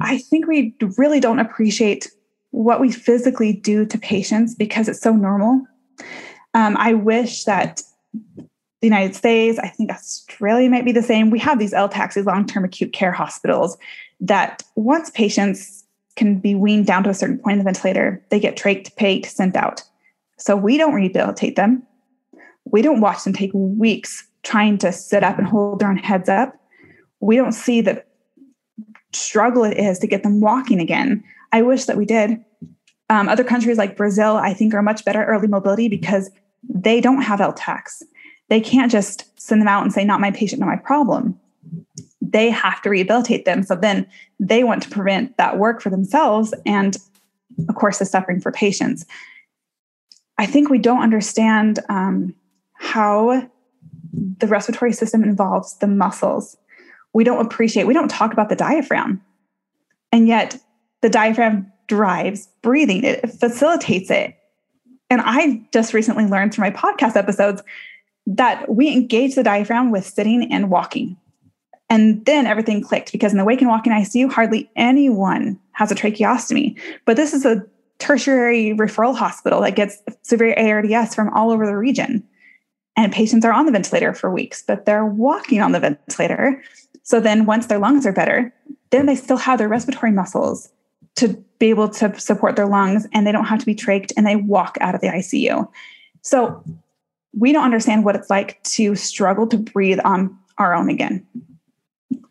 I 0.00 0.18
think 0.18 0.46
we 0.46 0.74
really 0.96 1.20
don't 1.20 1.38
appreciate 1.38 2.10
what 2.52 2.80
we 2.80 2.92
physically 2.92 3.52
do 3.52 3.84
to 3.84 3.98
patients 3.98 4.54
because 4.54 4.88
it's 4.88 5.00
so 5.00 5.12
normal. 5.12 5.66
Um, 6.54 6.76
I 6.78 6.94
wish 6.94 7.44
that 7.44 7.82
the 8.82 8.86
United 8.86 9.14
States, 9.14 9.58
I 9.58 9.68
think 9.68 9.90
Australia 9.90 10.68
might 10.68 10.84
be 10.84 10.92
the 10.92 11.02
same. 11.02 11.30
We 11.30 11.38
have 11.38 11.58
these 11.58 11.72
LTACs, 11.72 12.14
these 12.14 12.26
long 12.26 12.46
term 12.46 12.64
acute 12.64 12.92
care 12.92 13.12
hospitals, 13.12 13.76
that 14.20 14.62
once 14.76 15.10
patients 15.10 15.84
can 16.16 16.38
be 16.38 16.54
weaned 16.54 16.86
down 16.86 17.04
to 17.04 17.10
a 17.10 17.14
certain 17.14 17.38
point 17.38 17.54
in 17.54 17.58
the 17.58 17.64
ventilator, 17.64 18.22
they 18.28 18.38
get 18.38 18.56
trached, 18.56 18.94
paid, 18.96 19.24
sent 19.24 19.56
out. 19.56 19.82
So 20.36 20.56
we 20.56 20.76
don't 20.76 20.94
rehabilitate 20.94 21.56
them. 21.56 21.82
We 22.64 22.82
don't 22.82 23.00
watch 23.00 23.24
them 23.24 23.32
take 23.32 23.50
weeks 23.54 24.26
trying 24.42 24.76
to 24.78 24.92
sit 24.92 25.22
up 25.22 25.38
and 25.38 25.46
hold 25.46 25.78
their 25.78 25.88
own 25.88 25.96
heads 25.96 26.28
up. 26.28 26.54
We 27.20 27.36
don't 27.36 27.52
see 27.52 27.80
the 27.80 28.04
struggle 29.12 29.64
it 29.64 29.78
is 29.78 29.98
to 30.00 30.06
get 30.06 30.22
them 30.22 30.40
walking 30.40 30.80
again. 30.80 31.22
I 31.52 31.62
wish 31.62 31.84
that 31.84 31.96
we 31.96 32.04
did. 32.04 32.42
Um, 33.10 33.28
other 33.28 33.44
countries 33.44 33.76
like 33.76 33.96
Brazil, 33.96 34.36
I 34.36 34.54
think, 34.54 34.74
are 34.74 34.82
much 34.82 35.04
better 35.04 35.22
at 35.22 35.28
early 35.28 35.46
mobility 35.46 35.88
because 35.88 36.30
they 36.68 37.00
don't 37.00 37.22
have 37.22 37.40
LTACs. 37.40 38.02
They 38.48 38.60
can't 38.60 38.90
just 38.90 39.38
send 39.40 39.60
them 39.60 39.68
out 39.68 39.82
and 39.82 39.92
say, 39.92 40.04
not 40.04 40.20
my 40.20 40.30
patient, 40.30 40.60
not 40.60 40.68
my 40.68 40.76
problem. 40.76 41.38
They 42.20 42.50
have 42.50 42.80
to 42.82 42.90
rehabilitate 42.90 43.44
them. 43.44 43.62
So 43.62 43.76
then 43.76 44.06
they 44.40 44.64
want 44.64 44.82
to 44.84 44.88
prevent 44.88 45.36
that 45.36 45.58
work 45.58 45.82
for 45.82 45.90
themselves 45.90 46.54
and, 46.64 46.96
of 47.68 47.74
course, 47.74 47.98
the 47.98 48.06
suffering 48.06 48.40
for 48.40 48.50
patients. 48.50 49.04
I 50.38 50.46
think 50.46 50.70
we 50.70 50.78
don't 50.78 51.02
understand 51.02 51.80
um, 51.88 52.34
how 52.74 53.48
the 54.12 54.46
respiratory 54.46 54.92
system 54.92 55.22
involves 55.22 55.76
the 55.78 55.86
muscles. 55.86 56.56
We 57.12 57.24
don't 57.24 57.44
appreciate, 57.44 57.86
we 57.86 57.94
don't 57.94 58.10
talk 58.10 58.32
about 58.32 58.48
the 58.48 58.56
diaphragm. 58.56 59.20
And 60.10 60.26
yet, 60.26 60.58
the 61.02 61.10
diaphragm 61.10 61.70
drives 61.88 62.48
breathing, 62.62 63.04
it 63.04 63.28
facilitates 63.30 64.10
it. 64.10 64.34
And 65.10 65.20
I 65.22 65.60
just 65.72 65.92
recently 65.92 66.24
learned 66.24 66.54
through 66.54 66.62
my 66.62 66.70
podcast 66.70 67.16
episodes 67.16 67.62
that 68.26 68.74
we 68.74 68.90
engage 68.90 69.34
the 69.34 69.42
diaphragm 69.42 69.90
with 69.90 70.06
sitting 70.06 70.50
and 70.50 70.70
walking. 70.70 71.16
And 71.90 72.24
then 72.24 72.46
everything 72.46 72.82
clicked 72.82 73.12
because 73.12 73.32
in 73.32 73.38
the 73.38 73.44
wake 73.44 73.60
and 73.60 73.68
walking 73.68 73.92
ICU, 73.92 74.32
hardly 74.32 74.70
anyone 74.76 75.60
has 75.72 75.92
a 75.92 75.94
tracheostomy. 75.94 76.80
But 77.04 77.16
this 77.16 77.34
is 77.34 77.44
a 77.44 77.66
tertiary 77.98 78.74
referral 78.74 79.14
hospital 79.14 79.60
that 79.60 79.76
gets 79.76 79.98
severe 80.22 80.54
ARDS 80.56 81.14
from 81.14 81.28
all 81.34 81.50
over 81.50 81.66
the 81.66 81.76
region. 81.76 82.26
And 82.96 83.12
patients 83.12 83.44
are 83.44 83.52
on 83.52 83.66
the 83.66 83.72
ventilator 83.72 84.14
for 84.14 84.30
weeks, 84.30 84.62
but 84.66 84.86
they're 84.86 85.04
walking 85.04 85.60
on 85.60 85.72
the 85.72 85.80
ventilator. 85.80 86.62
So 87.02 87.20
then 87.20 87.44
once 87.44 87.66
their 87.66 87.78
lungs 87.78 88.06
are 88.06 88.12
better, 88.12 88.54
then 88.90 89.06
they 89.06 89.16
still 89.16 89.36
have 89.36 89.58
their 89.58 89.68
respiratory 89.68 90.12
muscles 90.12 90.70
to 91.16 91.28
be 91.58 91.70
able 91.70 91.88
to 91.88 92.18
support 92.18 92.56
their 92.56 92.66
lungs 92.66 93.06
and 93.12 93.26
they 93.26 93.32
don't 93.32 93.44
have 93.44 93.60
to 93.60 93.66
be 93.66 93.74
trached 93.74 94.12
and 94.16 94.26
they 94.26 94.36
walk 94.36 94.76
out 94.80 94.94
of 94.94 95.00
the 95.00 95.08
ICU. 95.08 95.68
So 96.22 96.64
we 97.32 97.52
don't 97.52 97.64
understand 97.64 98.04
what 98.04 98.16
it's 98.16 98.30
like 98.30 98.62
to 98.64 98.94
struggle 98.94 99.46
to 99.48 99.56
breathe 99.56 100.00
on 100.04 100.36
our 100.58 100.74
own 100.74 100.88
again. 100.88 101.26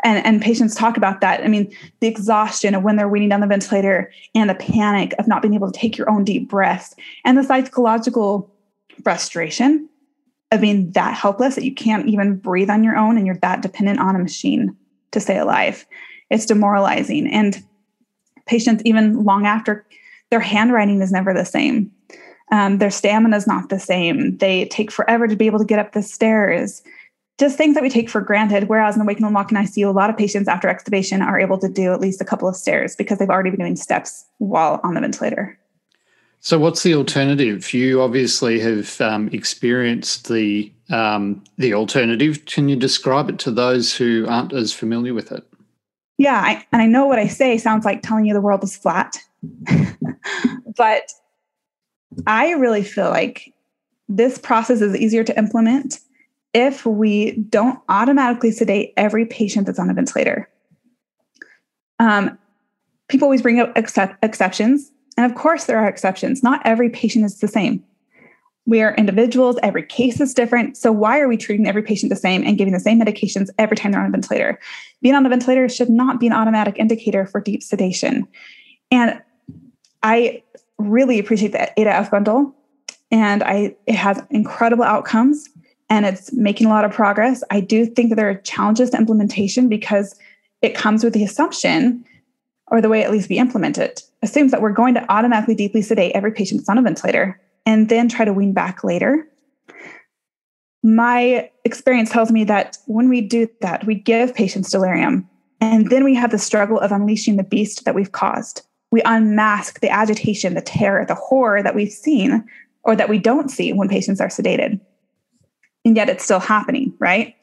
And, 0.04 0.26
and 0.26 0.42
patients 0.42 0.76
talk 0.76 0.98
about 0.98 1.22
that. 1.22 1.44
I 1.44 1.48
mean, 1.48 1.76
the 2.00 2.08
exhaustion 2.08 2.76
of 2.76 2.84
when 2.84 2.96
they're 2.96 3.08
weaning 3.08 3.30
down 3.30 3.42
the 3.42 3.48
ventilator 3.48 4.12
and 4.34 4.50
the 4.50 4.56
panic 4.56 5.14
of 5.20 5.28
not 5.28 5.42
being 5.42 5.54
able 5.54 5.72
to 5.72 5.80
take 5.80 5.98
your 5.98 6.10
own 6.10 6.24
deep 6.24 6.50
breaths 6.50 6.96
and 7.24 7.38
the 7.38 7.44
psychological 7.44 8.52
frustration 9.04 9.88
of 10.52 10.62
being 10.62 10.92
that 10.92 11.14
helpless 11.14 11.56
that 11.56 11.64
you 11.64 11.74
can't 11.74 12.08
even 12.08 12.36
breathe 12.36 12.70
on 12.70 12.84
your 12.84 12.98
own 12.98 13.18
and 13.18 13.26
you're 13.26 13.38
that 13.38 13.62
dependent 13.62 14.00
on 14.00 14.16
a 14.16 14.20
machine 14.20 14.76
to 15.12 15.20
stay 15.20 15.38
alive. 15.38 15.86
It's 16.30 16.46
demoralizing. 16.46 17.28
And 17.28 17.64
patients, 18.52 18.84
even 18.86 19.24
long 19.24 19.48
after, 19.48 19.86
their 20.30 20.42
handwriting 20.42 21.02
is 21.02 21.12
never 21.12 21.34
the 21.34 21.46
same. 21.46 21.90
Um, 22.52 22.80
their 22.80 22.92
stamina 22.92 23.38
is 23.38 23.48
not 23.48 23.70
the 23.70 23.80
same. 23.80 24.38
They 24.38 24.66
take 24.66 24.92
forever 24.92 25.26
to 25.28 25.38
be 25.38 25.48
able 25.48 25.60
to 25.60 25.66
get 25.66 25.80
up 25.80 25.94
the 25.94 26.04
stairs. 26.04 26.84
Just 27.40 27.58
things 27.58 27.76
that 27.76 27.82
we 27.82 27.90
take 27.90 28.10
for 28.10 28.20
granted. 28.20 28.68
Whereas 28.68 28.96
in 28.96 29.00
the 29.00 29.06
Waking 29.06 29.26
and 29.26 29.34
Walking 29.34 29.58
ICU, 29.58 29.88
a 29.88 29.92
lot 29.92 30.10
of 30.10 30.18
patients 30.18 30.50
after 30.50 30.68
extubation 30.68 31.26
are 31.26 31.40
able 31.40 31.58
to 31.60 31.70
do 31.70 31.94
at 31.94 32.02
least 32.02 32.20
a 32.20 32.26
couple 32.26 32.50
of 32.50 32.58
stairs 32.58 32.96
because 32.96 33.18
they've 33.18 33.30
already 33.30 33.52
been 33.52 33.62
doing 33.62 33.78
steps 33.78 34.26
while 34.40 34.82
on 34.84 34.96
the 34.96 35.02
ventilator. 35.02 35.58
So, 36.42 36.60
what's 36.60 36.84
the 36.84 36.96
alternative? 36.96 37.74
You 37.74 38.02
obviously 38.02 38.60
have 38.60 39.00
um, 39.00 39.30
experienced 39.30 40.28
the 40.28 40.72
um, 40.90 41.44
the 41.58 41.74
alternative. 41.74 42.46
Can 42.46 42.68
you 42.68 42.76
describe 42.76 43.30
it 43.30 43.40
to 43.40 43.52
those 43.52 43.96
who 43.96 44.26
aren't 44.28 44.52
as 44.52 44.74
familiar 44.74 45.14
with 45.14 45.32
it? 45.32 45.46
Yeah, 46.22 46.40
I, 46.40 46.64
and 46.72 46.84
I 46.84 46.86
know 46.86 47.08
what 47.08 47.18
I 47.18 47.26
say 47.26 47.58
sounds 47.58 47.84
like 47.84 48.04
telling 48.04 48.26
you 48.26 48.34
the 48.36 48.42
world 48.42 48.64
is 48.64 48.78
flat, 48.78 49.18
but 50.78 51.12
I 52.28 52.52
really 52.52 52.84
feel 52.84 53.10
like 53.10 53.52
this 54.08 54.38
process 54.38 54.82
is 54.82 54.96
easier 54.96 55.24
to 55.24 55.36
implement 55.36 56.00
if 56.54 56.86
we 56.86 57.38
don't 57.50 57.80
automatically 57.90 58.52
sedate 58.52 58.94
every 58.98 59.26
patient 59.26 59.66
that's 59.66 59.80
on 59.80 59.90
a 59.90 59.96
ventilator. 59.96 60.48
Um, 61.98 62.38
people 63.08 63.26
always 63.26 63.42
bring 63.42 63.60
up 63.60 63.76
except, 63.76 64.24
exceptions, 64.24 64.92
and 65.18 65.26
of 65.26 65.36
course, 65.36 65.66
there 65.66 65.80
are 65.80 65.88
exceptions. 65.88 66.44
Not 66.44 66.62
every 66.66 66.92
patient 66.92 67.26
is 67.26 67.40
the 67.40 67.48
same. 67.48 67.84
We 68.68 68.82
are 68.82 68.94
individuals, 68.96 69.58
every 69.64 69.84
case 69.84 70.22
is 70.22 70.34
different. 70.34 70.78
So, 70.78 70.92
why 70.92 71.20
are 71.20 71.28
we 71.28 71.38
treating 71.38 71.68
every 71.68 71.82
patient 71.82 72.10
the 72.10 72.16
same 72.16 72.44
and 72.46 72.58
giving 72.58 72.74
the 72.74 72.80
same 72.80 73.00
medications 73.00 73.50
every 73.58 73.76
time 73.76 73.92
they're 73.92 74.02
on 74.02 74.08
a 74.08 74.12
ventilator? 74.12 74.60
Being 75.02 75.16
on 75.16 75.26
a 75.26 75.30
ventilator 75.30 75.68
should 75.68 75.90
not 75.90 76.20
be 76.20 76.28
an 76.28 76.34
automatic 76.34 76.78
indicator 76.78 77.26
for 77.26 77.42
deep 77.42 77.64
sedation. 77.64 78.28
And 78.92 79.20
I 80.04 80.44
really 80.78 81.20
appreciate 81.20 81.54
the 81.54 81.80
ADA-F 81.80 82.12
bundle, 82.12 82.56
and 83.10 83.42
I 83.44 83.76
it 83.88 83.96
has 83.96 84.22
incredible 84.30 84.84
outcomes 84.84 85.48
and 85.92 86.06
it's 86.06 86.32
making 86.32 86.68
a 86.68 86.70
lot 86.70 86.86
of 86.86 86.94
progress. 86.94 87.44
I 87.52 87.60
do 87.60 87.86
think 87.86 88.10
that 88.10 88.16
there 88.16 88.30
are 88.30 88.36
challenges 88.36 88.92
to 88.92 88.98
implementation 88.98 89.68
because 89.68 90.18
it 90.62 90.74
comes 90.74 91.04
with 91.04 91.14
the 91.14 91.24
assumption, 91.26 92.06
or 92.68 92.80
the 92.80 92.88
way 92.88 93.04
at 93.04 93.12
least 93.12 93.28
we 93.28 93.38
implement 93.38 93.78
it, 93.78 94.04
assumes 94.22 94.52
that 94.52 94.62
we're 94.62 94.72
going 94.72 94.94
to 94.94 95.12
automatically 95.12 95.54
deeply 95.54 95.82
sedate 95.82 96.14
every 96.16 96.32
patient 96.32 96.64
on 96.70 96.78
a 96.78 96.82
ventilator 96.82 97.42
and 97.66 97.90
then 97.90 98.10
try 98.10 98.26
to 98.26 98.34
wean 98.34 98.54
back 98.54 98.84
later. 98.84 99.28
My 100.84 101.50
experience 101.64 102.10
tells 102.10 102.32
me 102.32 102.44
that 102.46 102.78
when 102.88 103.08
we 103.08 103.22
do 103.22 103.48
that, 103.62 103.86
we 103.86 103.96
give 103.96 104.34
patients 104.34 104.72
delirium, 104.72 105.30
and 105.60 105.90
then 105.90 106.04
we 106.04 106.16
have 106.16 106.32
the 106.32 106.40
struggle 106.40 106.80
of 106.80 106.92
unleashing 106.92 107.38
the 107.38 107.44
beast 107.44 107.86
that 107.86 107.94
we've 107.94 108.12
caused. 108.12 108.64
We 108.92 109.02
unmask 109.06 109.80
the 109.80 109.90
agitation, 109.90 110.56
the 110.56 110.62
terror, 110.62 111.06
the 111.06 111.16
horror 111.16 111.62
that 111.64 111.76
we've 111.76 111.92
seen 111.92 112.44
or 112.84 112.96
that 112.96 113.10
we 113.10 113.20
don't 113.20 113.50
see 113.50 113.72
when 113.74 113.88
patients 113.88 114.20
are 114.20 114.28
sedated. 114.28 114.80
And 115.86 115.96
yet 115.96 116.10
it's 116.10 116.24
still 116.24 116.40
happening, 116.40 116.94
right? 117.00 117.36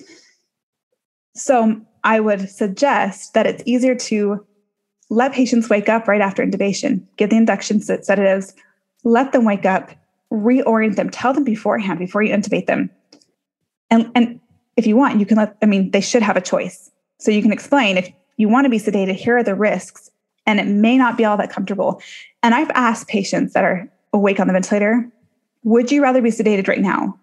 So 1.35 1.81
I 2.05 2.21
would 2.21 2.51
suggest 2.51 3.35
that 3.35 3.47
it's 3.47 3.63
easier 3.65 3.95
to 3.95 4.45
let 5.11 5.33
patients 5.33 5.71
wake 5.71 5.89
up 5.89 6.07
right 6.07 6.21
after 6.21 6.45
intubation, 6.45 7.07
give 7.17 7.31
the 7.31 7.37
induction 7.37 7.81
sedatives, 7.81 8.53
let 9.05 9.33
them 9.33 9.45
wake 9.45 9.65
up, 9.65 9.91
reorient 10.33 10.97
them, 10.97 11.11
tell 11.11 11.33
them 11.33 11.45
beforehand 11.45 11.99
before 11.99 12.23
you 12.23 12.35
intubate 12.35 12.67
them. 12.67 12.91
And, 13.91 14.11
and 14.15 14.41
if 14.77 14.87
you 14.87 14.97
want, 14.97 15.19
you 15.19 15.27
can 15.27 15.39
let, 15.39 15.57
I 15.63 15.67
mean, 15.67 15.91
they 15.91 16.01
should 16.01 16.23
have 16.23 16.37
a 16.37 16.41
choice. 16.41 16.91
So 17.19 17.31
you 17.31 17.43
can 17.43 17.53
explain 17.53 17.97
if 17.97 18.11
you 18.37 18.49
want 18.49 18.65
to 18.65 18.71
be 18.71 18.79
sedated, 18.79 19.15
here 19.15 19.39
are 19.39 19.43
the 19.43 19.55
risks, 19.55 20.11
and 20.47 20.61
it 20.61 20.67
may 20.67 20.97
not 20.97 21.17
be 21.17 21.25
all 21.25 21.37
that 21.37 21.51
comfortable. 21.51 22.01
And 22.43 22.55
I've 22.55 22.71
asked 22.71 23.09
patients 23.09 23.55
that 23.55 23.65
are 23.65 23.91
awake 24.13 24.41
on 24.41 24.47
the 24.47 24.53
ventilator, 24.53 25.11
would 25.65 25.91
you 25.91 26.03
rather 26.03 26.23
be 26.23 26.31
sedated 26.31 26.69
right 26.69 26.81
now? 26.81 27.19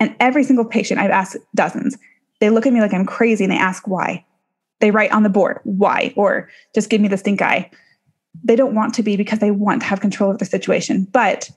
And 0.00 0.14
every 0.20 0.44
single 0.44 0.64
patient, 0.64 1.00
I've 1.00 1.10
asked 1.10 1.36
dozens, 1.54 1.96
they 2.40 2.50
look 2.50 2.66
at 2.66 2.72
me 2.72 2.80
like 2.80 2.92
I'm 2.92 3.06
crazy 3.06 3.44
and 3.44 3.52
they 3.52 3.58
ask 3.58 3.86
why. 3.86 4.24
They 4.80 4.90
write 4.90 5.12
on 5.12 5.24
the 5.24 5.28
board, 5.28 5.60
why, 5.64 6.12
or 6.16 6.48
just 6.74 6.90
give 6.90 7.00
me 7.00 7.08
the 7.08 7.16
stink 7.16 7.42
eye. 7.42 7.70
They 8.44 8.54
don't 8.54 8.74
want 8.74 8.94
to 8.94 9.02
be 9.02 9.16
because 9.16 9.40
they 9.40 9.50
want 9.50 9.80
to 9.80 9.86
have 9.86 10.00
control 10.00 10.30
of 10.30 10.38
the 10.38 10.44
situation. 10.44 11.08
But 11.10 11.50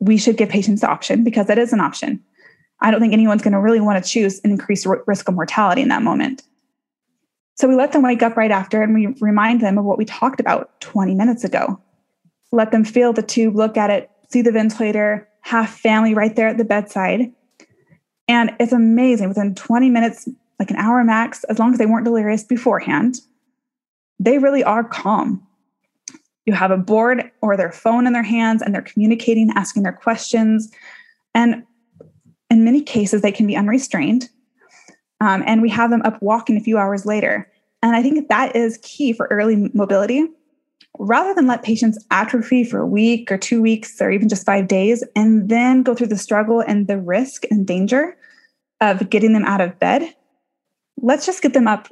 we 0.00 0.16
should 0.16 0.36
give 0.36 0.48
patients 0.48 0.80
the 0.80 0.88
option 0.88 1.24
because 1.24 1.46
that 1.46 1.58
is 1.58 1.72
an 1.72 1.80
option. 1.80 2.22
I 2.80 2.90
don't 2.90 3.00
think 3.00 3.12
anyone's 3.12 3.42
going 3.42 3.52
to 3.52 3.60
really 3.60 3.80
want 3.80 4.02
to 4.02 4.10
choose 4.10 4.40
an 4.44 4.50
increased 4.50 4.86
risk 5.06 5.28
of 5.28 5.34
mortality 5.34 5.82
in 5.82 5.88
that 5.88 6.02
moment. 6.02 6.42
So 7.54 7.66
we 7.66 7.74
let 7.74 7.92
them 7.92 8.02
wake 8.02 8.22
up 8.22 8.36
right 8.36 8.50
after 8.50 8.82
and 8.82 8.92
we 8.92 9.06
remind 9.20 9.62
them 9.62 9.78
of 9.78 9.84
what 9.84 9.96
we 9.96 10.04
talked 10.04 10.40
about 10.40 10.78
20 10.82 11.14
minutes 11.14 11.42
ago. 11.42 11.80
Let 12.52 12.70
them 12.70 12.84
feel 12.84 13.14
the 13.14 13.22
tube, 13.22 13.56
look 13.56 13.78
at 13.78 13.88
it, 13.88 14.10
see 14.30 14.42
the 14.42 14.52
ventilator, 14.52 15.26
have 15.40 15.70
family 15.70 16.12
right 16.12 16.36
there 16.36 16.48
at 16.48 16.58
the 16.58 16.64
bedside. 16.64 17.32
And 18.28 18.54
it's 18.60 18.72
amazing. 18.72 19.28
Within 19.28 19.54
20 19.54 19.88
minutes, 19.88 20.28
like 20.58 20.70
an 20.70 20.76
hour 20.76 21.02
max, 21.04 21.44
as 21.44 21.58
long 21.58 21.72
as 21.72 21.78
they 21.78 21.86
weren't 21.86 22.04
delirious 22.04 22.44
beforehand, 22.44 23.20
they 24.18 24.38
really 24.38 24.64
are 24.64 24.84
calm. 24.84 25.45
You 26.46 26.54
have 26.54 26.70
a 26.70 26.76
board 26.76 27.30
or 27.42 27.56
their 27.56 27.72
phone 27.72 28.06
in 28.06 28.12
their 28.12 28.22
hands 28.22 28.62
and 28.62 28.74
they're 28.74 28.82
communicating, 28.82 29.50
asking 29.54 29.82
their 29.82 29.92
questions. 29.92 30.70
And 31.34 31.64
in 32.50 32.64
many 32.64 32.82
cases, 32.82 33.20
they 33.22 33.32
can 33.32 33.46
be 33.46 33.56
unrestrained. 33.56 34.28
Um, 35.20 35.42
and 35.46 35.60
we 35.60 35.68
have 35.70 35.90
them 35.90 36.02
up 36.02 36.22
walking 36.22 36.56
a 36.56 36.60
few 36.60 36.78
hours 36.78 37.04
later. 37.04 37.50
And 37.82 37.96
I 37.96 38.02
think 38.02 38.28
that 38.28 38.54
is 38.54 38.78
key 38.82 39.12
for 39.12 39.26
early 39.30 39.70
mobility. 39.74 40.28
Rather 40.98 41.34
than 41.34 41.46
let 41.46 41.62
patients 41.62 42.02
atrophy 42.10 42.64
for 42.64 42.80
a 42.80 42.86
week 42.86 43.30
or 43.30 43.36
two 43.36 43.60
weeks 43.60 44.00
or 44.00 44.10
even 44.10 44.28
just 44.28 44.46
five 44.46 44.66
days, 44.66 45.04
and 45.14 45.48
then 45.48 45.82
go 45.82 45.94
through 45.94 46.06
the 46.06 46.16
struggle 46.16 46.60
and 46.60 46.86
the 46.86 46.98
risk 46.98 47.44
and 47.50 47.66
danger 47.66 48.16
of 48.80 49.10
getting 49.10 49.34
them 49.34 49.44
out 49.44 49.60
of 49.60 49.78
bed, 49.78 50.14
let's 51.02 51.26
just 51.26 51.42
get 51.42 51.52
them 51.52 51.68
up 51.68 51.88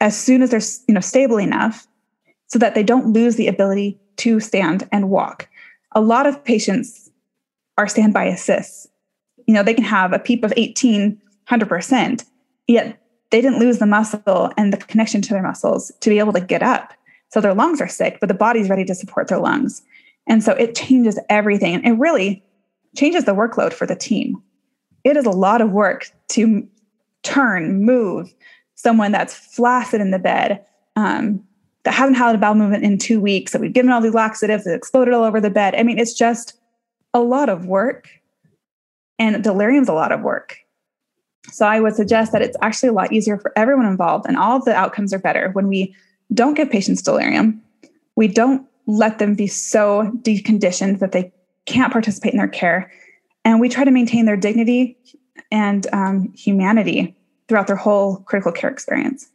as 0.00 0.18
soon 0.18 0.42
as 0.42 0.50
they're 0.50 0.60
you 0.88 0.94
know 0.94 1.00
stable 1.00 1.38
enough 1.38 1.86
so 2.52 2.58
that 2.58 2.74
they 2.74 2.82
don't 2.82 3.14
lose 3.14 3.36
the 3.36 3.48
ability 3.48 3.98
to 4.18 4.38
stand 4.38 4.86
and 4.92 5.08
walk. 5.08 5.48
A 5.92 6.02
lot 6.02 6.26
of 6.26 6.44
patients 6.44 7.10
are 7.78 7.88
standby 7.88 8.24
assists. 8.24 8.86
You 9.46 9.54
know, 9.54 9.62
they 9.62 9.72
can 9.72 9.84
have 9.84 10.12
a 10.12 10.18
PEEP 10.18 10.44
of 10.44 10.52
18, 10.54 11.18
100%, 11.48 12.24
yet 12.68 13.02
they 13.30 13.40
didn't 13.40 13.58
lose 13.58 13.78
the 13.78 13.86
muscle 13.86 14.52
and 14.58 14.70
the 14.70 14.76
connection 14.76 15.22
to 15.22 15.30
their 15.30 15.42
muscles 15.42 15.90
to 16.00 16.10
be 16.10 16.18
able 16.18 16.34
to 16.34 16.40
get 16.40 16.62
up. 16.62 16.92
So 17.30 17.40
their 17.40 17.54
lungs 17.54 17.80
are 17.80 17.88
sick, 17.88 18.18
but 18.20 18.28
the 18.28 18.34
body's 18.34 18.68
ready 18.68 18.84
to 18.84 18.94
support 18.94 19.28
their 19.28 19.40
lungs. 19.40 19.80
And 20.26 20.44
so 20.44 20.52
it 20.52 20.74
changes 20.74 21.18
everything. 21.30 21.76
And 21.76 21.86
it 21.86 21.98
really 21.98 22.44
changes 22.94 23.24
the 23.24 23.34
workload 23.34 23.72
for 23.72 23.86
the 23.86 23.96
team. 23.96 24.42
It 25.04 25.16
is 25.16 25.24
a 25.24 25.30
lot 25.30 25.62
of 25.62 25.70
work 25.70 26.10
to 26.32 26.68
turn, 27.22 27.82
move 27.82 28.34
someone 28.74 29.10
that's 29.10 29.34
flaccid 29.34 30.02
in 30.02 30.10
the 30.10 30.18
bed, 30.18 30.62
um, 30.96 31.42
that 31.84 31.94
hasn't 31.94 32.16
had 32.16 32.34
a 32.34 32.38
bowel 32.38 32.54
movement 32.54 32.84
in 32.84 32.98
two 32.98 33.20
weeks, 33.20 33.52
that 33.52 33.60
we've 33.60 33.72
given 33.72 33.90
all 33.90 34.00
these 34.00 34.14
laxatives, 34.14 34.64
that 34.64 34.74
exploded 34.74 35.14
all 35.14 35.24
over 35.24 35.40
the 35.40 35.50
bed. 35.50 35.74
I 35.74 35.82
mean, 35.82 35.98
it's 35.98 36.14
just 36.14 36.58
a 37.12 37.20
lot 37.20 37.48
of 37.48 37.66
work. 37.66 38.08
And 39.18 39.42
delirium's 39.42 39.88
a 39.88 39.94
lot 39.94 40.10
of 40.10 40.22
work. 40.22 40.56
So 41.50 41.66
I 41.66 41.80
would 41.80 41.94
suggest 41.94 42.32
that 42.32 42.42
it's 42.42 42.56
actually 42.62 42.88
a 42.88 42.92
lot 42.92 43.12
easier 43.12 43.36
for 43.36 43.52
everyone 43.56 43.86
involved, 43.86 44.26
and 44.26 44.36
all 44.36 44.62
the 44.62 44.74
outcomes 44.74 45.12
are 45.12 45.18
better 45.18 45.50
when 45.50 45.68
we 45.68 45.94
don't 46.32 46.54
give 46.54 46.70
patients 46.70 47.02
delirium. 47.02 47.60
We 48.16 48.28
don't 48.28 48.66
let 48.86 49.18
them 49.18 49.34
be 49.34 49.46
so 49.46 50.10
deconditioned 50.22 50.98
that 51.00 51.12
they 51.12 51.32
can't 51.66 51.92
participate 51.92 52.32
in 52.32 52.38
their 52.38 52.48
care. 52.48 52.90
And 53.44 53.60
we 53.60 53.68
try 53.68 53.84
to 53.84 53.90
maintain 53.90 54.24
their 54.24 54.36
dignity 54.36 54.96
and 55.50 55.86
um, 55.92 56.32
humanity 56.36 57.16
throughout 57.48 57.66
their 57.66 57.76
whole 57.76 58.18
critical 58.18 58.52
care 58.52 58.70
experience. 58.70 59.28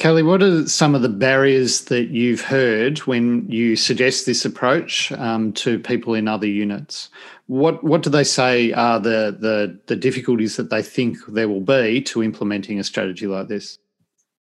Kali, 0.00 0.22
what 0.22 0.42
are 0.42 0.66
some 0.66 0.94
of 0.94 1.02
the 1.02 1.10
barriers 1.10 1.82
that 1.82 2.08
you've 2.08 2.40
heard 2.40 3.00
when 3.00 3.46
you 3.50 3.76
suggest 3.76 4.24
this 4.24 4.46
approach 4.46 5.12
um, 5.12 5.52
to 5.52 5.78
people 5.78 6.14
in 6.14 6.26
other 6.26 6.46
units? 6.46 7.10
What 7.48 7.84
what 7.84 8.02
do 8.02 8.08
they 8.08 8.24
say 8.24 8.72
are 8.72 8.98
the, 8.98 9.36
the 9.38 9.78
the 9.86 9.96
difficulties 9.96 10.56
that 10.56 10.70
they 10.70 10.82
think 10.82 11.18
there 11.28 11.50
will 11.50 11.60
be 11.60 12.00
to 12.02 12.22
implementing 12.22 12.78
a 12.78 12.84
strategy 12.84 13.26
like 13.26 13.48
this? 13.48 13.78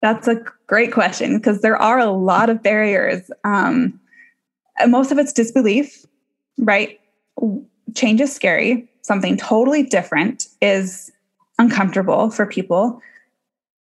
That's 0.00 0.26
a 0.26 0.42
great 0.66 0.92
question 0.92 1.36
because 1.36 1.60
there 1.60 1.76
are 1.76 1.98
a 1.98 2.10
lot 2.10 2.48
of 2.48 2.62
barriers. 2.62 3.30
Um, 3.44 4.00
most 4.88 5.12
of 5.12 5.18
it's 5.18 5.32
disbelief, 5.32 6.06
right? 6.58 6.98
Change 7.94 8.22
is 8.22 8.32
scary. 8.32 8.88
Something 9.02 9.36
totally 9.36 9.82
different 9.82 10.46
is 10.62 11.12
uncomfortable 11.58 12.30
for 12.30 12.46
people. 12.46 13.02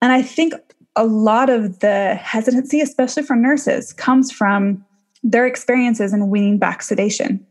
And 0.01 0.11
I 0.11 0.23
think 0.23 0.55
a 0.95 1.05
lot 1.05 1.49
of 1.49 1.79
the 1.79 2.15
hesitancy, 2.15 2.81
especially 2.81 3.23
from 3.23 3.41
nurses, 3.41 3.93
comes 3.93 4.31
from 4.31 4.83
their 5.23 5.45
experiences 5.45 6.13
in 6.13 6.29
weaning 6.29 6.57
back 6.57 6.81
sedation. 6.81 7.45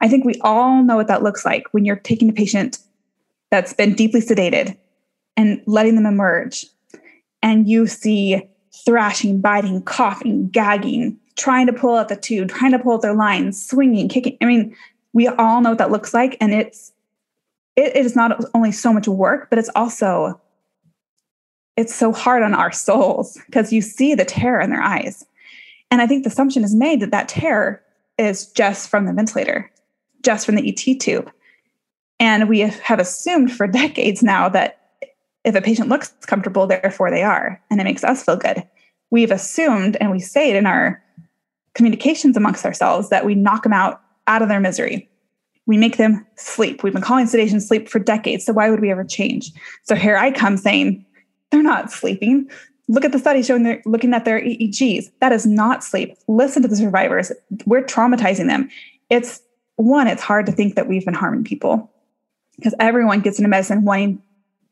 I 0.00 0.08
think 0.08 0.24
we 0.24 0.34
all 0.42 0.82
know 0.82 0.96
what 0.96 1.08
that 1.08 1.22
looks 1.22 1.44
like 1.44 1.64
when 1.72 1.84
you're 1.84 1.96
taking 1.96 2.28
a 2.28 2.32
patient 2.32 2.78
that's 3.50 3.72
been 3.72 3.94
deeply 3.94 4.20
sedated 4.20 4.76
and 5.36 5.62
letting 5.66 5.94
them 5.94 6.06
emerge, 6.06 6.66
and 7.42 7.68
you 7.68 7.86
see 7.86 8.42
thrashing, 8.84 9.40
biting, 9.40 9.82
coughing, 9.82 10.48
gagging, 10.48 11.18
trying 11.36 11.66
to 11.66 11.72
pull 11.72 11.96
out 11.96 12.08
the 12.08 12.16
tube, 12.16 12.48
trying 12.48 12.72
to 12.72 12.78
pull 12.78 12.94
out 12.94 13.02
their 13.02 13.14
lines, 13.14 13.64
swinging, 13.64 14.08
kicking. 14.08 14.36
I 14.40 14.44
mean, 14.44 14.74
we 15.12 15.28
all 15.28 15.60
know 15.60 15.70
what 15.70 15.78
that 15.78 15.90
looks 15.90 16.12
like, 16.12 16.36
and 16.40 16.52
it's 16.52 16.92
it, 17.76 17.96
it 17.96 18.06
is 18.06 18.16
not 18.16 18.44
only 18.54 18.72
so 18.72 18.92
much 18.92 19.08
work, 19.08 19.48
but 19.50 19.58
it's 19.58 19.70
also 19.74 20.40
it's 21.76 21.94
so 21.94 22.12
hard 22.12 22.42
on 22.42 22.54
our 22.54 22.72
souls 22.72 23.38
because 23.46 23.72
you 23.72 23.82
see 23.82 24.14
the 24.14 24.24
terror 24.24 24.60
in 24.60 24.70
their 24.70 24.82
eyes. 24.82 25.24
And 25.90 26.02
I 26.02 26.06
think 26.06 26.24
the 26.24 26.30
assumption 26.30 26.64
is 26.64 26.74
made 26.74 27.00
that 27.00 27.10
that 27.10 27.28
terror 27.28 27.82
is 28.18 28.50
just 28.52 28.88
from 28.88 29.06
the 29.06 29.12
ventilator, 29.12 29.70
just 30.22 30.46
from 30.46 30.56
the 30.56 30.68
ET 30.68 31.00
tube. 31.00 31.30
And 32.18 32.48
we 32.48 32.60
have 32.60 32.98
assumed 32.98 33.52
for 33.52 33.66
decades 33.66 34.22
now 34.22 34.48
that 34.48 34.80
if 35.44 35.54
a 35.54 35.62
patient 35.62 35.88
looks 35.88 36.12
comfortable, 36.26 36.66
therefore 36.66 37.10
they 37.10 37.22
are, 37.22 37.62
and 37.70 37.80
it 37.80 37.84
makes 37.84 38.02
us 38.02 38.24
feel 38.24 38.36
good. 38.36 38.64
We've 39.10 39.30
assumed, 39.30 39.96
and 40.00 40.10
we 40.10 40.18
say 40.18 40.50
it 40.50 40.56
in 40.56 40.66
our 40.66 41.00
communications 41.74 42.36
amongst 42.36 42.64
ourselves, 42.64 43.10
that 43.10 43.24
we 43.24 43.36
knock 43.36 43.62
them 43.62 43.72
out 43.72 44.02
out 44.26 44.42
of 44.42 44.48
their 44.48 44.58
misery. 44.58 45.08
We 45.66 45.76
make 45.76 45.98
them 45.98 46.26
sleep. 46.34 46.82
We've 46.82 46.92
been 46.92 47.02
calling 47.02 47.26
sedation 47.26 47.60
sleep 47.60 47.88
for 47.88 48.00
decades. 48.00 48.44
So 48.44 48.52
why 48.52 48.70
would 48.70 48.80
we 48.80 48.90
ever 48.90 49.04
change? 49.04 49.52
So 49.84 49.94
here 49.94 50.16
I 50.16 50.32
come 50.32 50.56
saying, 50.56 51.05
they're 51.56 51.62
not 51.62 51.90
sleeping. 51.90 52.50
Look 52.88 53.04
at 53.04 53.12
the 53.12 53.18
study 53.18 53.42
showing 53.42 53.62
they're 53.62 53.82
looking 53.86 54.12
at 54.12 54.24
their 54.24 54.40
EEGs. 54.40 55.10
That 55.20 55.32
is 55.32 55.46
not 55.46 55.82
sleep. 55.82 56.16
Listen 56.28 56.62
to 56.62 56.68
the 56.68 56.76
survivors. 56.76 57.32
We're 57.64 57.82
traumatizing 57.82 58.46
them. 58.46 58.68
It's 59.10 59.40
one, 59.76 60.06
it's 60.06 60.22
hard 60.22 60.46
to 60.46 60.52
think 60.52 60.74
that 60.74 60.86
we've 60.86 61.04
been 61.04 61.14
harming 61.14 61.44
people 61.44 61.90
because 62.56 62.74
everyone 62.78 63.20
gets 63.20 63.38
into 63.38 63.48
medicine 63.48 63.84
wanting 63.84 64.22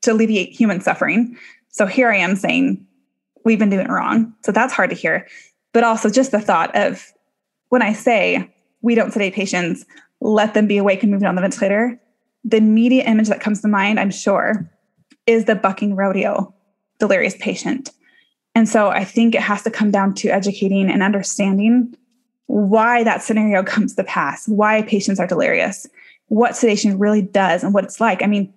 to 0.02 0.12
alleviate 0.12 0.50
human 0.50 0.80
suffering. 0.80 1.36
So 1.68 1.86
here 1.86 2.10
I 2.10 2.16
am 2.18 2.36
saying 2.36 2.86
we've 3.44 3.58
been 3.58 3.70
doing 3.70 3.86
it 3.86 3.90
wrong. 3.90 4.34
So 4.42 4.52
that's 4.52 4.72
hard 4.72 4.90
to 4.90 4.96
hear. 4.96 5.26
But 5.72 5.84
also 5.84 6.10
just 6.10 6.30
the 6.30 6.40
thought 6.40 6.74
of 6.76 7.12
when 7.70 7.82
I 7.82 7.92
say 7.92 8.50
we 8.82 8.94
don't 8.94 9.12
sedate 9.12 9.34
patients, 9.34 9.84
let 10.20 10.54
them 10.54 10.66
be 10.66 10.76
awake 10.76 11.02
and 11.02 11.10
moving 11.10 11.26
on 11.26 11.34
the 11.34 11.40
ventilator, 11.40 11.98
the 12.44 12.58
immediate 12.58 13.08
image 13.08 13.28
that 13.28 13.40
comes 13.40 13.62
to 13.62 13.68
mind, 13.68 13.98
I'm 13.98 14.10
sure, 14.10 14.70
is 15.26 15.46
the 15.46 15.54
bucking 15.54 15.96
rodeo 15.96 16.53
delirious 17.04 17.36
patient. 17.38 17.90
And 18.54 18.66
so 18.66 18.88
I 18.88 19.04
think 19.04 19.34
it 19.34 19.42
has 19.42 19.62
to 19.64 19.70
come 19.70 19.90
down 19.90 20.14
to 20.14 20.28
educating 20.28 20.90
and 20.90 21.02
understanding 21.02 21.94
why 22.46 23.04
that 23.04 23.22
scenario 23.22 23.62
comes 23.74 23.94
to 23.96 24.04
pass, 24.04 24.48
why 24.48 24.82
patients 24.82 25.20
are 25.20 25.26
delirious, 25.26 25.86
what 26.28 26.56
sedation 26.56 26.98
really 26.98 27.20
does, 27.20 27.62
and 27.62 27.74
what 27.74 27.84
it's 27.84 28.00
like. 28.00 28.22
I 28.22 28.26
mean, 28.26 28.52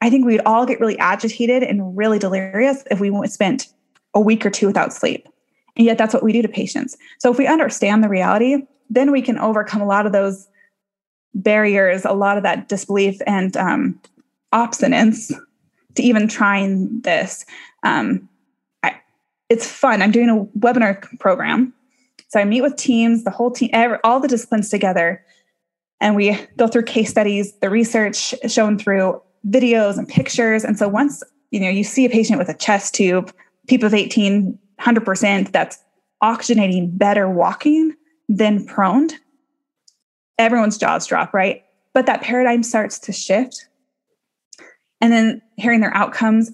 I 0.00 0.10
think 0.10 0.26
we'd 0.26 0.40
all 0.44 0.66
get 0.66 0.80
really 0.80 0.98
agitated 0.98 1.62
and 1.62 1.96
really 1.96 2.18
delirious 2.18 2.82
if 2.90 2.98
we 2.98 3.12
spent 3.28 3.68
a 4.14 4.20
week 4.20 4.44
or 4.44 4.50
two 4.50 4.66
without 4.66 4.92
sleep. 4.92 5.28
And 5.76 5.86
yet 5.86 5.98
that's 5.98 6.14
what 6.14 6.24
we 6.24 6.32
do 6.32 6.42
to 6.42 6.48
patients. 6.48 6.96
So 7.18 7.30
if 7.30 7.38
we 7.38 7.46
understand 7.46 8.02
the 8.02 8.08
reality, 8.08 8.66
then 8.90 9.12
we 9.12 9.22
can 9.22 9.38
overcome 9.38 9.82
a 9.82 9.86
lot 9.86 10.06
of 10.06 10.12
those 10.12 10.48
barriers, 11.34 12.04
a 12.04 12.12
lot 12.12 12.36
of 12.36 12.42
that 12.42 12.68
disbelief 12.68 13.20
and 13.26 13.56
um, 13.56 14.00
obstinance 14.52 15.32
to 15.94 16.02
even 16.02 16.28
trying 16.28 17.00
this. 17.00 17.44
Um, 17.82 18.28
I, 18.82 19.00
it's 19.48 19.70
fun. 19.70 20.02
I'm 20.02 20.10
doing 20.10 20.28
a 20.28 20.44
webinar 20.58 21.02
program. 21.18 21.72
So 22.28 22.40
I 22.40 22.44
meet 22.44 22.60
with 22.60 22.76
teams, 22.76 23.24
the 23.24 23.30
whole 23.30 23.50
team, 23.50 23.70
every, 23.72 23.98
all 24.04 24.20
the 24.20 24.28
disciplines 24.28 24.68
together, 24.68 25.24
and 26.00 26.14
we 26.14 26.38
go 26.56 26.68
through 26.68 26.84
case 26.84 27.10
studies, 27.10 27.52
the 27.60 27.70
research 27.70 28.34
shown 28.46 28.78
through 28.78 29.20
videos 29.48 29.98
and 29.98 30.08
pictures. 30.08 30.64
And 30.64 30.78
so 30.78 30.88
once 30.88 31.22
you 31.50 31.60
know 31.60 31.68
you 31.68 31.84
see 31.84 32.04
a 32.04 32.10
patient 32.10 32.38
with 32.38 32.48
a 32.48 32.54
chest 32.54 32.94
tube, 32.94 33.32
PEEP 33.66 33.82
of 33.82 33.94
18, 33.94 34.58
100%, 34.80 35.52
that's 35.52 35.78
oxygenating 36.22 36.96
better 36.96 37.28
walking 37.28 37.94
than 38.28 38.64
prone, 38.66 39.08
everyone's 40.38 40.78
jaws 40.78 41.06
drop, 41.06 41.32
right? 41.32 41.64
But 41.94 42.06
that 42.06 42.22
paradigm 42.22 42.62
starts 42.62 42.98
to 43.00 43.12
shift 43.12 43.66
and 45.00 45.12
then 45.12 45.42
hearing 45.56 45.80
their 45.80 45.94
outcomes 45.96 46.50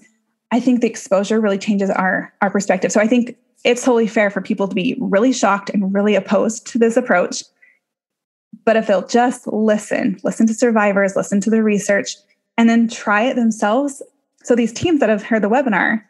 i 0.55 0.59
think 0.59 0.81
the 0.81 0.87
exposure 0.87 1.39
really 1.39 1.57
changes 1.57 1.89
our 1.89 2.33
our 2.41 2.49
perspective 2.49 2.91
so 2.91 3.01
i 3.01 3.07
think 3.07 3.37
it's 3.63 3.83
totally 3.83 4.07
fair 4.07 4.29
for 4.29 4.41
people 4.41 4.67
to 4.67 4.75
be 4.75 4.95
really 4.99 5.33
shocked 5.33 5.71
and 5.71 5.93
really 5.93 6.15
opposed 6.15 6.67
to 6.67 6.77
this 6.77 6.95
approach 6.95 7.43
But 8.63 8.77
if 8.77 8.87
they'll 8.87 9.07
just 9.07 9.47
listen, 9.47 10.17
listen 10.23 10.47
to 10.47 10.53
survivors, 10.53 11.15
listen 11.15 11.41
to 11.41 11.49
the 11.49 11.63
research, 11.63 12.15
and 12.57 12.69
then 12.69 12.87
try 12.87 13.23
it 13.23 13.35
themselves. 13.35 14.01
So 14.43 14.55
these 14.55 14.71
teams 14.71 14.99
that 14.99 15.09
have 15.09 15.23
heard 15.23 15.41
the 15.41 15.49
webinar, 15.49 16.01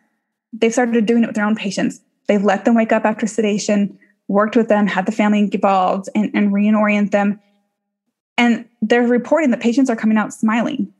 they've 0.53 0.71
started 0.71 1.05
doing 1.05 1.23
it 1.23 1.27
with 1.27 1.35
their 1.35 1.45
own 1.45 1.55
patients. 1.55 2.01
They've 2.27 2.43
let 2.43 2.65
them 2.65 2.75
wake 2.75 2.91
up 2.91 3.05
after 3.05 3.25
sedation, 3.25 3.97
worked 4.27 4.55
with 4.55 4.67
them, 4.67 4.87
had 4.87 5.05
the 5.05 5.11
family 5.11 5.39
involved, 5.39 6.09
and, 6.15 6.29
and 6.33 6.53
reorient 6.53 7.11
them. 7.11 7.39
And 8.37 8.65
they're 8.81 9.07
reporting 9.07 9.51
that 9.51 9.61
patients 9.61 9.89
are 9.89 9.95
coming 9.95 10.17
out 10.17 10.33
smiling. 10.33 10.93